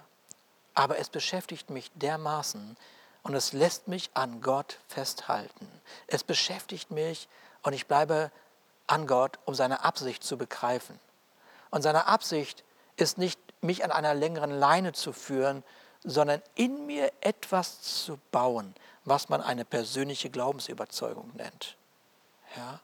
aber 0.73 0.97
es 0.97 1.09
beschäftigt 1.09 1.69
mich 1.69 1.91
dermaßen 1.95 2.77
und 3.23 3.35
es 3.35 3.53
lässt 3.53 3.87
mich 3.87 4.11
an 4.13 4.41
Gott 4.41 4.79
festhalten. 4.87 5.67
Es 6.07 6.23
beschäftigt 6.23 6.91
mich 6.91 7.27
und 7.63 7.73
ich 7.73 7.87
bleibe 7.87 8.31
an 8.87 9.07
Gott, 9.07 9.39
um 9.45 9.55
seine 9.55 9.83
Absicht 9.83 10.23
zu 10.23 10.37
begreifen. 10.37 10.99
Und 11.69 11.81
seine 11.81 12.07
Absicht 12.07 12.63
ist 12.97 13.17
nicht, 13.17 13.39
mich 13.61 13.83
an 13.83 13.91
einer 13.91 14.13
längeren 14.13 14.51
Leine 14.51 14.91
zu 14.91 15.13
führen, 15.13 15.63
sondern 16.03 16.41
in 16.55 16.85
mir 16.85 17.11
etwas 17.21 17.81
zu 17.81 18.19
bauen, 18.31 18.75
was 19.05 19.29
man 19.29 19.41
eine 19.41 19.63
persönliche 19.63 20.29
Glaubensüberzeugung 20.29 21.31
nennt. 21.35 21.77
Ja? 22.57 22.81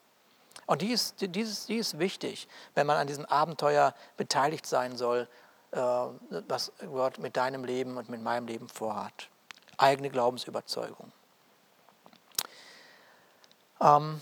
Und 0.69 0.83
die 0.83 0.91
ist, 0.91 1.15
die, 1.19 1.41
ist, 1.41 1.67
die 1.67 1.77
ist 1.77 1.97
wichtig, 1.97 2.47
wenn 2.75 2.85
man 2.85 2.97
an 2.97 3.07
diesem 3.07 3.25
Abenteuer 3.25 3.95
beteiligt 4.17 4.67
sein 4.67 4.97
soll, 4.97 5.27
äh, 5.71 5.79
was 5.79 6.71
Gott 6.91 7.17
mit 7.17 7.37
deinem 7.37 7.63
Leben 7.63 7.97
und 7.97 8.07
mit 8.07 8.21
meinem 8.21 8.45
Leben 8.45 8.69
vorhat. 8.69 9.29
Eigene 9.77 10.11
Glaubensüberzeugung. 10.11 11.11
Ähm, 13.81 14.21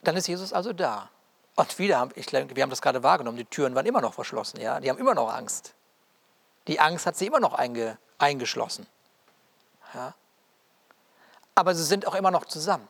dann 0.00 0.16
ist 0.16 0.28
Jesus 0.28 0.54
also 0.54 0.72
da. 0.72 1.10
Und 1.56 1.78
wieder, 1.78 2.08
ich 2.14 2.24
denke, 2.24 2.56
wir 2.56 2.62
haben 2.62 2.70
das 2.70 2.80
gerade 2.80 3.02
wahrgenommen, 3.02 3.36
die 3.36 3.44
Türen 3.44 3.74
waren 3.74 3.84
immer 3.84 4.00
noch 4.00 4.14
verschlossen, 4.14 4.62
ja, 4.62 4.80
die 4.80 4.88
haben 4.88 4.96
immer 4.96 5.14
noch 5.14 5.30
Angst. 5.30 5.74
Die 6.68 6.80
Angst 6.80 7.04
hat 7.04 7.18
sie 7.18 7.26
immer 7.26 7.40
noch 7.40 7.52
einge, 7.52 7.98
eingeschlossen. 8.16 8.86
Ja. 9.92 10.14
Aber 11.54 11.74
sie 11.74 11.84
sind 11.84 12.06
auch 12.06 12.14
immer 12.14 12.30
noch 12.30 12.46
zusammen. 12.46 12.88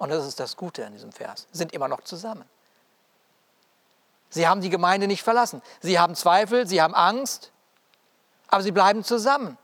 Und 0.00 0.08
das 0.08 0.26
ist 0.26 0.40
das 0.40 0.56
Gute 0.56 0.80
in 0.80 0.94
diesem 0.94 1.12
Vers. 1.12 1.46
Sind 1.52 1.74
immer 1.74 1.86
noch 1.86 2.00
zusammen. 2.00 2.44
Sie 4.30 4.48
haben 4.48 4.62
die 4.62 4.70
Gemeinde 4.70 5.06
nicht 5.06 5.22
verlassen. 5.22 5.60
Sie 5.80 5.98
haben 5.98 6.14
Zweifel, 6.14 6.66
sie 6.66 6.80
haben 6.80 6.94
Angst, 6.94 7.52
aber 8.48 8.62
sie 8.62 8.72
bleiben 8.72 9.04
zusammen. 9.04 9.58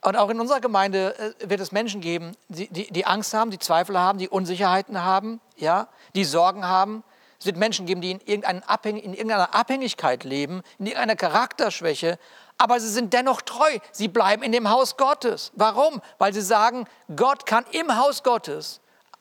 Und 0.00 0.16
auch 0.16 0.30
in 0.30 0.40
unserer 0.40 0.60
Gemeinde 0.60 1.18
äh, 1.18 1.50
wird 1.50 1.60
es 1.60 1.70
Menschen 1.70 2.00
geben, 2.00 2.34
die, 2.48 2.68
die, 2.68 2.90
die, 2.90 3.04
Angst 3.04 3.34
haben, 3.34 3.50
die 3.50 3.58
Zweifel 3.58 3.98
haben, 3.98 4.18
die 4.18 4.30
Unsicherheiten 4.30 5.02
haben, 5.02 5.42
ja, 5.56 5.88
die 6.14 6.24
Sorgen 6.24 6.64
haben, 6.64 7.04
Es 7.38 7.46
wird 7.46 7.56
Menschen 7.56 7.86
geben, 7.86 8.00
die 8.00 8.10
in, 8.10 8.20
in 8.20 8.42
irgendeiner 8.42 9.54
Abhängigkeit 9.54 10.24
leben, 10.24 10.62
in 10.78 10.86
irgendeiner 10.86 11.16
Charakterschwäche, 11.16 12.18
aber 12.56 12.80
sie 12.80 12.88
sind 12.88 13.12
dennoch 13.12 13.40
treu. 13.42 13.78
Sie 13.92 14.08
bleiben 14.08 14.42
in 14.42 14.50
dem 14.50 14.68
Haus 14.68 14.96
Gottes. 14.96 15.52
Warum? 15.54 16.02
Weil 16.18 16.34
sie 16.34 16.42
sagen, 16.42 16.88
Gott 17.14 17.46
kann 17.46 17.64
im 17.70 17.96
Haus 17.96 18.24
Gottes 18.24 18.80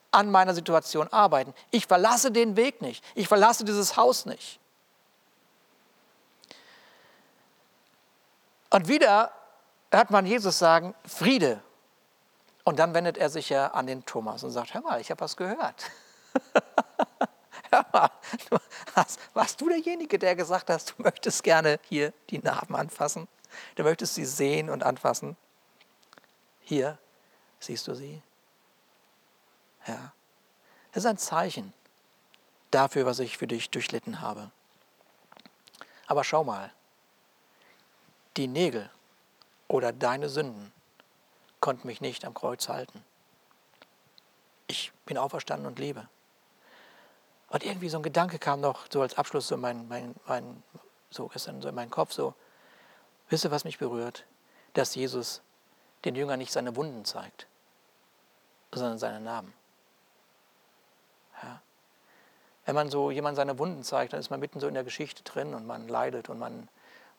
an 0.09 0.31
meiner 0.31 0.55
Situation 0.55 1.07
arbeiten. 1.09 1.53
Ich 1.69 1.85
verlasse 1.85 2.31
den 2.31 2.55
Weg 2.57 2.81
nicht. 2.81 3.03
Ich 3.13 3.27
verlasse 3.27 3.63
dieses 3.63 3.95
Haus 3.95 4.25
nicht. 4.25 4.59
Und 8.71 8.87
wieder 8.87 9.31
hört 9.91 10.09
man 10.09 10.25
Jesus 10.25 10.57
sagen, 10.57 10.95
Friede. 11.05 11.61
Und 12.63 12.79
dann 12.79 12.93
wendet 12.95 13.17
er 13.17 13.29
sich 13.29 13.49
ja 13.49 13.67
an 13.67 13.85
den 13.85 14.05
Thomas 14.05 14.43
und 14.43 14.51
sagt, 14.51 14.73
hör 14.73 14.81
mal, 14.81 14.99
ich 14.99 15.11
habe 15.11 15.21
was 15.21 15.37
gehört. 15.37 15.85
mal, 17.71 18.11
warst, 19.33 19.61
du 19.61 19.69
derjenige, 19.69 20.19
der 20.19 20.35
gesagt 20.35 20.69
hat, 20.69 20.93
du 20.97 21.03
möchtest 21.03 21.43
gerne 21.43 21.79
hier 21.87 22.13
die 22.29 22.39
Narben 22.39 22.75
anfassen? 22.75 23.27
Du 23.75 23.83
möchtest 23.83 24.15
sie 24.15 24.25
sehen 24.25 24.69
und 24.69 24.83
anfassen? 24.83 25.37
Hier, 26.61 26.97
siehst 27.59 27.87
du 27.87 27.93
sie? 27.93 28.21
Ja. 29.87 30.13
Das 30.91 31.03
ist 31.03 31.09
ein 31.09 31.17
Zeichen 31.17 31.73
dafür, 32.71 33.05
was 33.05 33.19
ich 33.19 33.37
für 33.37 33.47
dich 33.47 33.69
durchlitten 33.69 34.21
habe. 34.21 34.51
Aber 36.07 36.23
schau 36.23 36.43
mal, 36.43 36.71
die 38.37 38.47
Nägel 38.47 38.89
oder 39.67 39.91
deine 39.91 40.29
Sünden 40.29 40.71
konnten 41.59 41.87
mich 41.87 42.01
nicht 42.01 42.25
am 42.25 42.33
Kreuz 42.33 42.69
halten. 42.69 43.03
Ich 44.67 44.91
bin 45.05 45.17
auferstanden 45.17 45.67
und 45.67 45.79
lebe. 45.79 46.07
Und 47.49 47.63
irgendwie 47.63 47.89
so 47.89 47.97
ein 47.97 48.03
Gedanke 48.03 48.39
kam 48.39 48.59
noch 48.59 48.87
so 48.91 49.01
als 49.01 49.17
Abschluss 49.17 49.47
so 49.47 49.55
in 49.55 49.61
mein, 49.61 49.87
mein, 49.87 50.15
mein, 50.27 50.63
so 51.09 51.27
gestern 51.27 51.61
so 51.61 51.69
in 51.69 51.75
meinen 51.75 51.91
Kopf 51.91 52.11
so, 52.11 52.33
wisst 53.29 53.45
ihr, 53.45 53.51
was 53.51 53.63
mich 53.63 53.77
berührt? 53.77 54.25
Dass 54.73 54.95
Jesus 54.95 55.41
den 56.05 56.15
Jüngern 56.15 56.39
nicht 56.39 56.51
seine 56.51 56.75
Wunden 56.75 57.05
zeigt, 57.05 57.47
sondern 58.73 58.99
seine 58.99 59.19
Narben. 59.19 59.53
Ja. 61.41 61.61
Wenn 62.65 62.75
man 62.75 62.89
so 62.89 63.11
jemand 63.11 63.37
seine 63.37 63.57
Wunden 63.57 63.83
zeigt, 63.83 64.13
dann 64.13 64.19
ist 64.19 64.29
man 64.29 64.39
mitten 64.39 64.59
so 64.59 64.67
in 64.67 64.73
der 64.73 64.83
Geschichte 64.83 65.23
drin 65.23 65.53
und 65.53 65.65
man 65.65 65.87
leidet 65.87 66.29
und 66.29 66.39
man, 66.39 66.67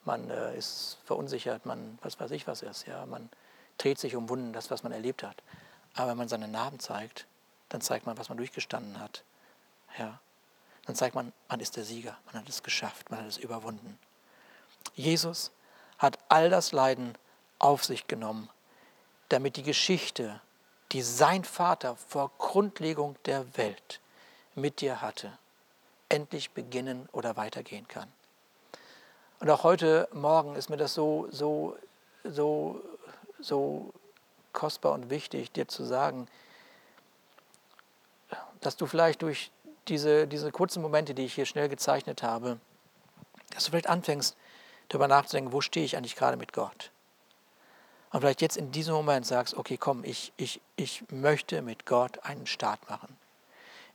man 0.05 0.29
äh, 0.29 0.55
ist 0.55 0.99
verunsichert, 1.05 1.65
man 1.65 1.97
was 2.01 2.19
weiß 2.19 2.31
ich 2.31 2.47
was 2.47 2.61
ist. 2.61 2.85
Ja. 2.85 3.05
Man 3.07 3.29
dreht 3.77 3.97
sich 3.97 4.15
um 4.15 4.29
Wunden, 4.29 4.53
das, 4.53 4.69
was 4.69 4.83
man 4.83 4.91
erlebt 4.91 5.23
hat. 5.23 5.41
Aber 5.95 6.11
wenn 6.11 6.17
man 6.17 6.29
seine 6.29 6.47
Narben 6.47 6.79
zeigt, 6.79 7.25
dann 7.69 7.81
zeigt 7.81 8.05
man, 8.05 8.17
was 8.17 8.29
man 8.29 8.37
durchgestanden 8.37 8.99
hat. 8.99 9.23
Ja. 9.99 10.19
Dann 10.85 10.95
zeigt 10.95 11.13
man, 11.13 11.33
man 11.47 11.59
ist 11.59 11.75
der 11.75 11.83
Sieger, 11.83 12.17
man 12.25 12.35
hat 12.41 12.49
es 12.49 12.63
geschafft, 12.63 13.11
man 13.11 13.19
hat 13.19 13.27
es 13.27 13.37
überwunden. 13.37 13.99
Jesus 14.95 15.51
hat 15.99 16.17
all 16.29 16.49
das 16.49 16.71
Leiden 16.71 17.15
auf 17.59 17.83
sich 17.83 18.07
genommen, 18.07 18.49
damit 19.27 19.57
die 19.57 19.63
Geschichte, 19.63 20.41
die 20.91 21.03
sein 21.03 21.43
Vater 21.43 21.95
vor 21.95 22.31
Grundlegung 22.39 23.17
der 23.25 23.55
Welt 23.57 23.99
mit 24.55 24.81
dir 24.81 25.01
hatte, 25.01 25.37
endlich 26.07 26.51
beginnen 26.51 27.07
oder 27.11 27.37
weitergehen 27.37 27.87
kann. 27.87 28.11
Und 29.39 29.49
auch 29.49 29.63
heute 29.63 30.09
Morgen 30.11 30.55
ist 30.55 30.69
mir 30.69 30.77
das 30.77 30.93
so, 30.93 31.27
so, 31.29 31.77
so, 32.23 32.81
so 33.39 33.93
kostbar 34.53 34.93
und 34.93 35.09
wichtig, 35.09 35.51
dir 35.51 35.67
zu 35.67 35.83
sagen, 35.83 36.27
dass 38.59 38.75
du 38.75 38.85
vielleicht 38.85 39.21
durch 39.21 39.51
diese, 39.87 40.27
diese 40.27 40.51
kurzen 40.51 40.81
Momente, 40.81 41.13
die 41.13 41.25
ich 41.25 41.33
hier 41.33 41.45
schnell 41.45 41.69
gezeichnet 41.69 42.23
habe, 42.23 42.59
dass 43.53 43.65
du 43.65 43.71
vielleicht 43.71 43.89
anfängst, 43.89 44.35
darüber 44.89 45.07
nachzudenken, 45.07 45.53
wo 45.53 45.61
stehe 45.61 45.85
ich 45.85 45.97
eigentlich 45.97 46.15
gerade 46.15 46.37
mit 46.37 46.53
Gott? 46.53 46.91
Und 48.11 48.21
vielleicht 48.21 48.41
jetzt 48.41 48.57
in 48.57 48.71
diesem 48.71 48.95
Moment 48.95 49.25
sagst, 49.25 49.55
okay, 49.55 49.77
komm, 49.77 50.03
ich, 50.03 50.33
ich, 50.35 50.61
ich 50.75 51.03
möchte 51.11 51.61
mit 51.61 51.85
Gott 51.85 52.23
einen 52.23 52.47
Start 52.47 52.89
machen. 52.89 53.15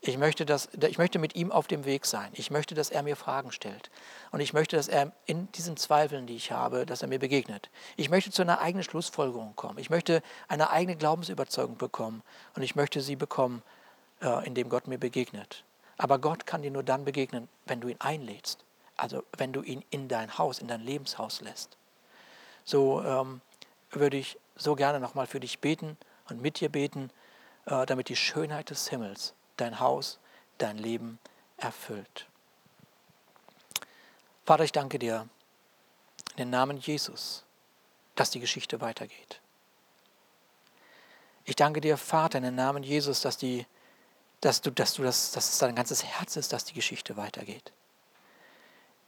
Ich 0.06 0.18
möchte, 0.18 0.44
dass, 0.44 0.68
ich 0.86 0.98
möchte 0.98 1.18
mit 1.18 1.34
ihm 1.34 1.50
auf 1.50 1.66
dem 1.66 1.86
Weg 1.86 2.04
sein. 2.04 2.30
Ich 2.34 2.50
möchte, 2.50 2.74
dass 2.74 2.90
er 2.90 3.02
mir 3.02 3.16
Fragen 3.16 3.52
stellt. 3.52 3.90
Und 4.32 4.40
ich 4.40 4.52
möchte, 4.52 4.76
dass 4.76 4.86
er 4.86 5.12
in 5.24 5.50
diesen 5.52 5.78
Zweifeln, 5.78 6.26
die 6.26 6.36
ich 6.36 6.52
habe, 6.52 6.84
dass 6.84 7.00
er 7.00 7.08
mir 7.08 7.18
begegnet. 7.18 7.70
Ich 7.96 8.10
möchte 8.10 8.30
zu 8.30 8.42
einer 8.42 8.60
eigenen 8.60 8.84
Schlussfolgerung 8.84 9.56
kommen. 9.56 9.78
Ich 9.78 9.88
möchte 9.88 10.22
eine 10.46 10.68
eigene 10.68 10.96
Glaubensüberzeugung 10.96 11.78
bekommen. 11.78 12.22
Und 12.54 12.62
ich 12.62 12.76
möchte 12.76 13.00
sie 13.00 13.16
bekommen, 13.16 13.62
äh, 14.20 14.46
indem 14.46 14.68
Gott 14.68 14.86
mir 14.88 14.98
begegnet. 14.98 15.64
Aber 15.96 16.18
Gott 16.18 16.46
kann 16.46 16.62
dir 16.62 16.70
nur 16.70 16.82
dann 16.82 17.04
begegnen, 17.04 17.48
wenn 17.66 17.80
du 17.80 17.88
ihn 17.88 18.00
einlädst. 18.00 18.64
Also 18.96 19.24
wenn 19.36 19.52
du 19.52 19.62
ihn 19.62 19.84
in 19.90 20.08
dein 20.08 20.38
Haus, 20.38 20.58
in 20.58 20.68
dein 20.68 20.80
Lebenshaus 20.80 21.40
lässt. 21.40 21.76
So 22.64 23.02
ähm, 23.02 23.40
würde 23.90 24.16
ich 24.16 24.38
so 24.56 24.74
gerne 24.74 25.00
nochmal 25.00 25.26
für 25.26 25.40
dich 25.40 25.58
beten 25.58 25.96
und 26.28 26.40
mit 26.40 26.60
dir 26.60 26.68
beten, 26.68 27.10
äh, 27.66 27.86
damit 27.86 28.08
die 28.08 28.16
Schönheit 28.16 28.70
des 28.70 28.88
Himmels 28.88 29.34
dein 29.56 29.80
Haus, 29.80 30.18
dein 30.58 30.78
Leben 30.78 31.18
erfüllt. 31.56 32.26
Vater, 34.44 34.64
ich 34.64 34.72
danke 34.72 34.98
dir 34.98 35.28
in 36.32 36.44
den 36.44 36.50
Namen 36.50 36.76
Jesus, 36.76 37.44
dass 38.14 38.30
die 38.30 38.40
Geschichte 38.40 38.80
weitergeht. 38.80 39.40
Ich 41.44 41.56
danke 41.56 41.80
dir, 41.80 41.96
Vater, 41.96 42.38
in 42.38 42.44
den 42.44 42.54
Namen 42.54 42.82
Jesus, 42.82 43.20
dass, 43.20 43.36
die, 43.36 43.66
dass, 44.44 44.60
du, 44.60 44.70
dass, 44.70 44.94
du 44.94 45.02
das, 45.02 45.30
dass 45.32 45.52
es 45.52 45.58
dein 45.58 45.74
ganzes 45.74 46.04
Herz 46.04 46.36
ist, 46.36 46.52
dass 46.52 46.64
die 46.64 46.74
Geschichte 46.74 47.16
weitergeht. 47.16 47.72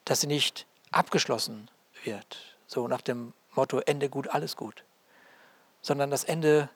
Dass 0.05 0.21
sie 0.21 0.27
nicht 0.27 0.67
abgeschlossen 0.93 1.69
wird, 2.05 2.57
so 2.67 2.89
nach 2.89 3.03
dem 3.03 3.33
Motto 3.55 3.81
Ende 3.81 4.09
gut, 4.09 4.29
alles 4.29 4.57
gut, 4.57 4.85
sondern 5.83 6.11
das 6.11 6.25
Ende 6.25 6.71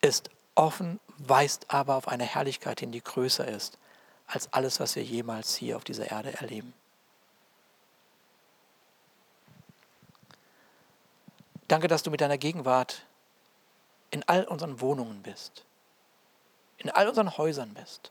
ist 0.00 0.30
offen, 0.54 0.98
weist 1.18 1.66
aber 1.68 1.94
auf 1.94 2.08
eine 2.08 2.24
Herrlichkeit 2.24 2.80
hin, 2.80 2.92
die 2.92 3.02
größer 3.02 3.46
ist 3.46 3.78
als 4.26 4.52
alles, 4.52 4.80
was 4.80 4.96
wir 4.96 5.02
jemals 5.02 5.54
hier 5.54 5.76
auf 5.76 5.84
dieser 5.84 6.10
Erde 6.10 6.34
erleben. 6.34 6.74
Danke, 11.68 11.88
dass 11.88 12.02
du 12.02 12.10
mit 12.10 12.20
deiner 12.20 12.38
Gegenwart 12.38 13.06
in 14.10 14.22
all 14.24 14.44
unseren 14.44 14.80
Wohnungen 14.80 15.22
bist, 15.22 15.64
in 16.78 16.90
all 16.90 17.08
unseren 17.08 17.36
Häusern 17.36 17.74
bist 17.74 18.10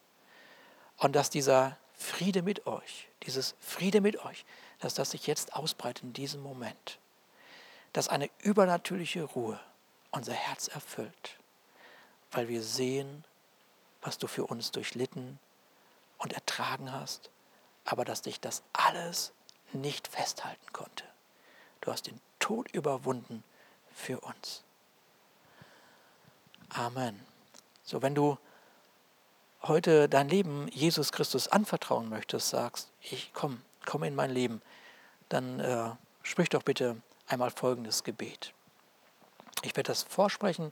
und 0.97 1.15
dass 1.15 1.29
dieser 1.29 1.77
Friede 1.95 2.41
mit 2.41 2.67
euch, 2.67 3.07
dieses 3.23 3.55
Friede 3.59 4.01
mit 4.01 4.23
euch, 4.23 4.45
dass 4.79 4.93
das 4.93 5.11
sich 5.11 5.25
jetzt 5.27 5.55
ausbreitet 5.55 6.03
in 6.03 6.13
diesem 6.13 6.41
Moment, 6.41 6.99
dass 7.93 8.07
eine 8.07 8.29
übernatürliche 8.39 9.23
Ruhe 9.23 9.59
unser 10.11 10.33
Herz 10.33 10.67
erfüllt 10.67 11.37
weil 12.31 12.47
wir 12.47 12.61
sehen, 12.61 13.23
was 14.01 14.17
du 14.17 14.27
für 14.27 14.45
uns 14.45 14.71
durchlitten 14.71 15.39
und 16.17 16.33
ertragen 16.33 16.91
hast, 16.91 17.29
aber 17.85 18.05
dass 18.05 18.21
dich 18.21 18.39
das 18.39 18.63
alles 18.73 19.31
nicht 19.73 20.07
festhalten 20.07 20.73
konnte. 20.73 21.03
Du 21.81 21.91
hast 21.91 22.07
den 22.07 22.19
Tod 22.39 22.69
überwunden 22.71 23.43
für 23.93 24.19
uns. 24.19 24.63
Amen. 26.69 27.25
So, 27.83 28.01
wenn 28.01 28.15
du 28.15 28.37
heute 29.63 30.07
dein 30.09 30.29
Leben 30.29 30.67
Jesus 30.69 31.11
Christus 31.11 31.47
anvertrauen 31.47 32.09
möchtest, 32.09 32.49
sagst, 32.49 32.89
ich 33.01 33.31
komm, 33.33 33.61
komm 33.85 34.03
in 34.03 34.15
mein 34.15 34.31
Leben, 34.31 34.61
dann 35.29 35.59
äh, 35.59 35.89
sprich 36.23 36.49
doch 36.49 36.63
bitte 36.63 37.01
einmal 37.27 37.51
folgendes 37.51 38.03
Gebet. 38.03 38.53
Ich 39.63 39.75
werde 39.75 39.87
das 39.91 40.03
vorsprechen 40.03 40.71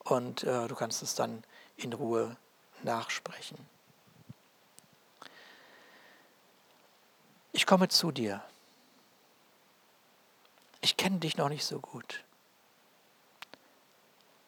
und 0.00 0.44
äh, 0.44 0.66
du 0.68 0.74
kannst 0.74 1.02
es 1.02 1.14
dann 1.14 1.44
in 1.76 1.92
Ruhe 1.92 2.36
nachsprechen. 2.82 3.58
Ich 7.52 7.66
komme 7.66 7.88
zu 7.88 8.12
dir. 8.12 8.42
Ich 10.80 10.96
kenne 10.96 11.18
dich 11.18 11.36
noch 11.36 11.48
nicht 11.48 11.64
so 11.64 11.80
gut. 11.80 12.24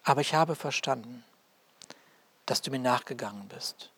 Aber 0.03 0.21
ich 0.21 0.33
habe 0.33 0.55
verstanden, 0.55 1.23
dass 2.45 2.61
du 2.61 2.71
mir 2.71 2.79
nachgegangen 2.79 3.47
bist. 3.47 3.91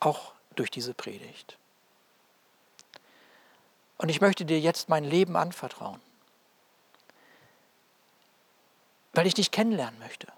Auch 0.00 0.32
durch 0.54 0.70
diese 0.70 0.94
Predigt. 0.94 1.58
Und 3.98 4.08
ich 4.08 4.20
möchte 4.20 4.44
dir 4.44 4.60
jetzt 4.60 4.88
mein 4.88 5.04
Leben 5.04 5.36
anvertrauen 5.36 6.00
weil 9.16 9.26
ich 9.26 9.34
dich 9.34 9.50
kennenlernen 9.50 9.98
möchte, 9.98 10.28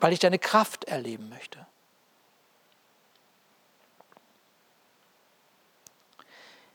weil 0.00 0.14
ich 0.14 0.18
deine 0.18 0.38
Kraft 0.38 0.84
erleben 0.84 1.28
möchte. 1.28 1.66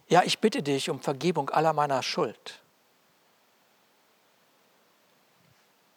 Ja, 0.07 0.23
ich 0.23 0.39
bitte 0.39 0.61
dich 0.61 0.89
um 0.89 0.99
Vergebung 0.99 1.49
aller 1.49 1.73
meiner 1.73 2.03
Schuld. 2.03 2.60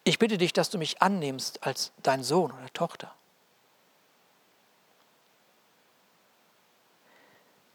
Ich 0.07 0.19
bitte 0.19 0.37
dich, 0.37 0.53
dass 0.53 0.69
du 0.69 0.77
mich 0.77 1.01
annimmst 1.01 1.63
als 1.63 1.91
dein 2.03 2.23
Sohn 2.23 2.51
oder 2.51 2.71
Tochter. 2.73 3.13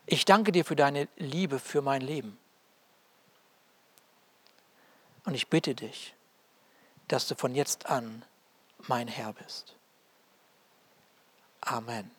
Ich 0.06 0.24
danke 0.24 0.52
dir 0.52 0.64
für 0.64 0.76
deine 0.76 1.08
Liebe 1.16 1.58
für 1.58 1.82
mein 1.82 2.02
Leben. 2.02 2.38
Und 5.24 5.34
ich 5.34 5.48
bitte 5.48 5.74
dich, 5.74 6.14
dass 7.08 7.26
du 7.26 7.34
von 7.34 7.54
jetzt 7.56 7.86
an 7.86 8.24
mein 8.78 9.08
Herr 9.08 9.32
bist. 9.32 9.74
Amen. 11.62 12.12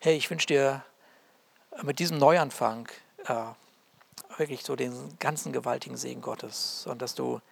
Hey, 0.00 0.16
ich 0.16 0.30
wünsche 0.30 0.46
dir 0.46 0.84
mit 1.82 1.98
diesem 1.98 2.16
Neuanfang 2.16 2.88
äh, 3.26 3.44
wirklich 4.38 4.64
so 4.64 4.76
den 4.76 5.18
ganzen 5.18 5.52
gewaltigen 5.52 5.98
Segen 5.98 6.22
Gottes 6.22 6.86
und 6.86 7.02
dass 7.02 7.14
du 7.14 7.42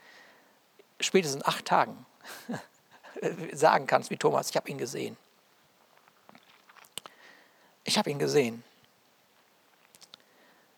spätestens 1.01 1.45
acht 1.45 1.65
Tagen 1.65 2.07
sagen 3.53 3.87
kannst 3.87 4.11
wie 4.11 4.17
Thomas, 4.17 4.51
ich 4.51 4.57
habe 4.57 4.69
ihn 4.69 4.79
gesehen. 4.79 5.17
Ich 7.85 7.99
habe 7.99 8.11
ihn 8.11 8.19
gesehen. 8.19 8.65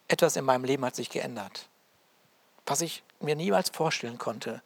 Etwas 0.08 0.36
in 0.36 0.44
meinem 0.44 0.64
Leben 0.64 0.84
hat 0.84 0.96
sich 0.96 1.10
geändert. 1.10 1.68
Was 2.66 2.80
ich 2.80 3.02
mir 3.20 3.36
niemals 3.36 3.70
vorstellen 3.70 4.18
konnte, 4.18 4.62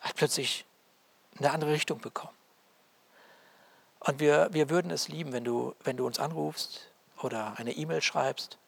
hat 0.00 0.16
plötzlich 0.16 0.66
eine 1.38 1.50
andere 1.50 1.72
Richtung 1.72 2.00
bekommen. 2.00 2.34
Und 4.00 4.18
wir, 4.18 4.48
wir 4.52 4.70
würden 4.70 4.90
es 4.90 5.08
lieben, 5.08 5.32
wenn 5.32 5.44
du, 5.44 5.74
wenn 5.84 5.96
du 5.96 6.06
uns 6.06 6.18
anrufst 6.18 6.90
oder 7.22 7.58
eine 7.58 7.72
E-Mail 7.72 8.00
schreibst 8.00 8.58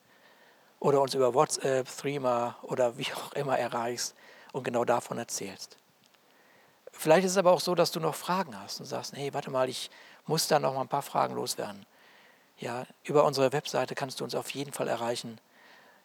oder 0.79 1.01
uns 1.01 1.15
über 1.15 1.33
WhatsApp, 1.33 1.89
Threema 1.97 2.59
oder 2.63 2.99
wie 2.99 3.11
auch 3.15 3.33
immer 3.33 3.59
erreichst 3.59 4.15
und 4.53 4.65
genau 4.65 4.85
davon 4.85 5.19
erzählst. 5.19 5.77
Vielleicht 6.93 7.25
ist 7.25 7.33
es 7.33 7.39
aber 7.39 7.53
auch 7.53 7.61
so, 7.61 7.75
dass 7.75 7.91
du 7.91 8.01
noch 8.01 8.15
Fragen 8.15 8.59
hast 8.59 8.81
und 8.81 8.87
sagst, 8.87 9.17
hey, 9.17 9.33
warte 9.35 9.51
mal, 9.51 9.69
ich 9.69 9.91
muss 10.27 10.47
da 10.47 10.59
noch 10.59 10.75
mal 10.75 10.83
ein 10.83 10.89
paar 10.89 11.03
Fragen 11.03 11.35
loswerden. 11.35 11.87
Ja, 12.59 12.87
über 13.03 13.25
unsere 13.25 13.53
Webseite 13.53 13.95
kannst 13.95 14.21
du 14.21 14.25
uns 14.25 14.35
auf 14.35 14.51
jeden 14.51 14.73
Fall 14.73 14.89
erreichen. 14.89 15.39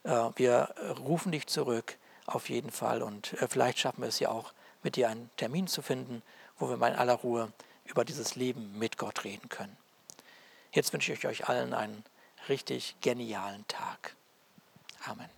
Äh, 0.03 0.29
wir 0.35 0.73
rufen 0.99 1.31
dich 1.31 1.45
zurück, 1.47 1.97
auf 2.25 2.49
jeden 2.49 2.71
Fall. 2.71 3.03
Und 3.03 3.33
äh, 3.33 3.47
vielleicht 3.47 3.79
schaffen 3.79 4.01
wir 4.01 4.09
es 4.09 4.19
ja 4.19 4.29
auch, 4.29 4.53
mit 4.81 4.95
dir 4.95 5.09
einen 5.09 5.29
Termin 5.37 5.67
zu 5.67 5.81
finden, 5.81 6.23
wo 6.57 6.69
wir 6.69 6.77
mal 6.77 6.91
in 6.91 6.97
aller 6.97 7.15
Ruhe 7.15 7.51
über 7.85 8.05
dieses 8.05 8.35
Leben 8.35 8.77
mit 8.79 8.97
Gott 8.97 9.23
reden 9.23 9.49
können. 9.49 9.75
Jetzt 10.71 10.93
wünsche 10.93 11.13
ich 11.13 11.27
euch 11.27 11.47
allen 11.47 11.73
einen 11.73 12.03
richtig 12.49 12.95
genialen 13.01 13.67
Tag. 13.67 14.15
Amen. 15.05 15.36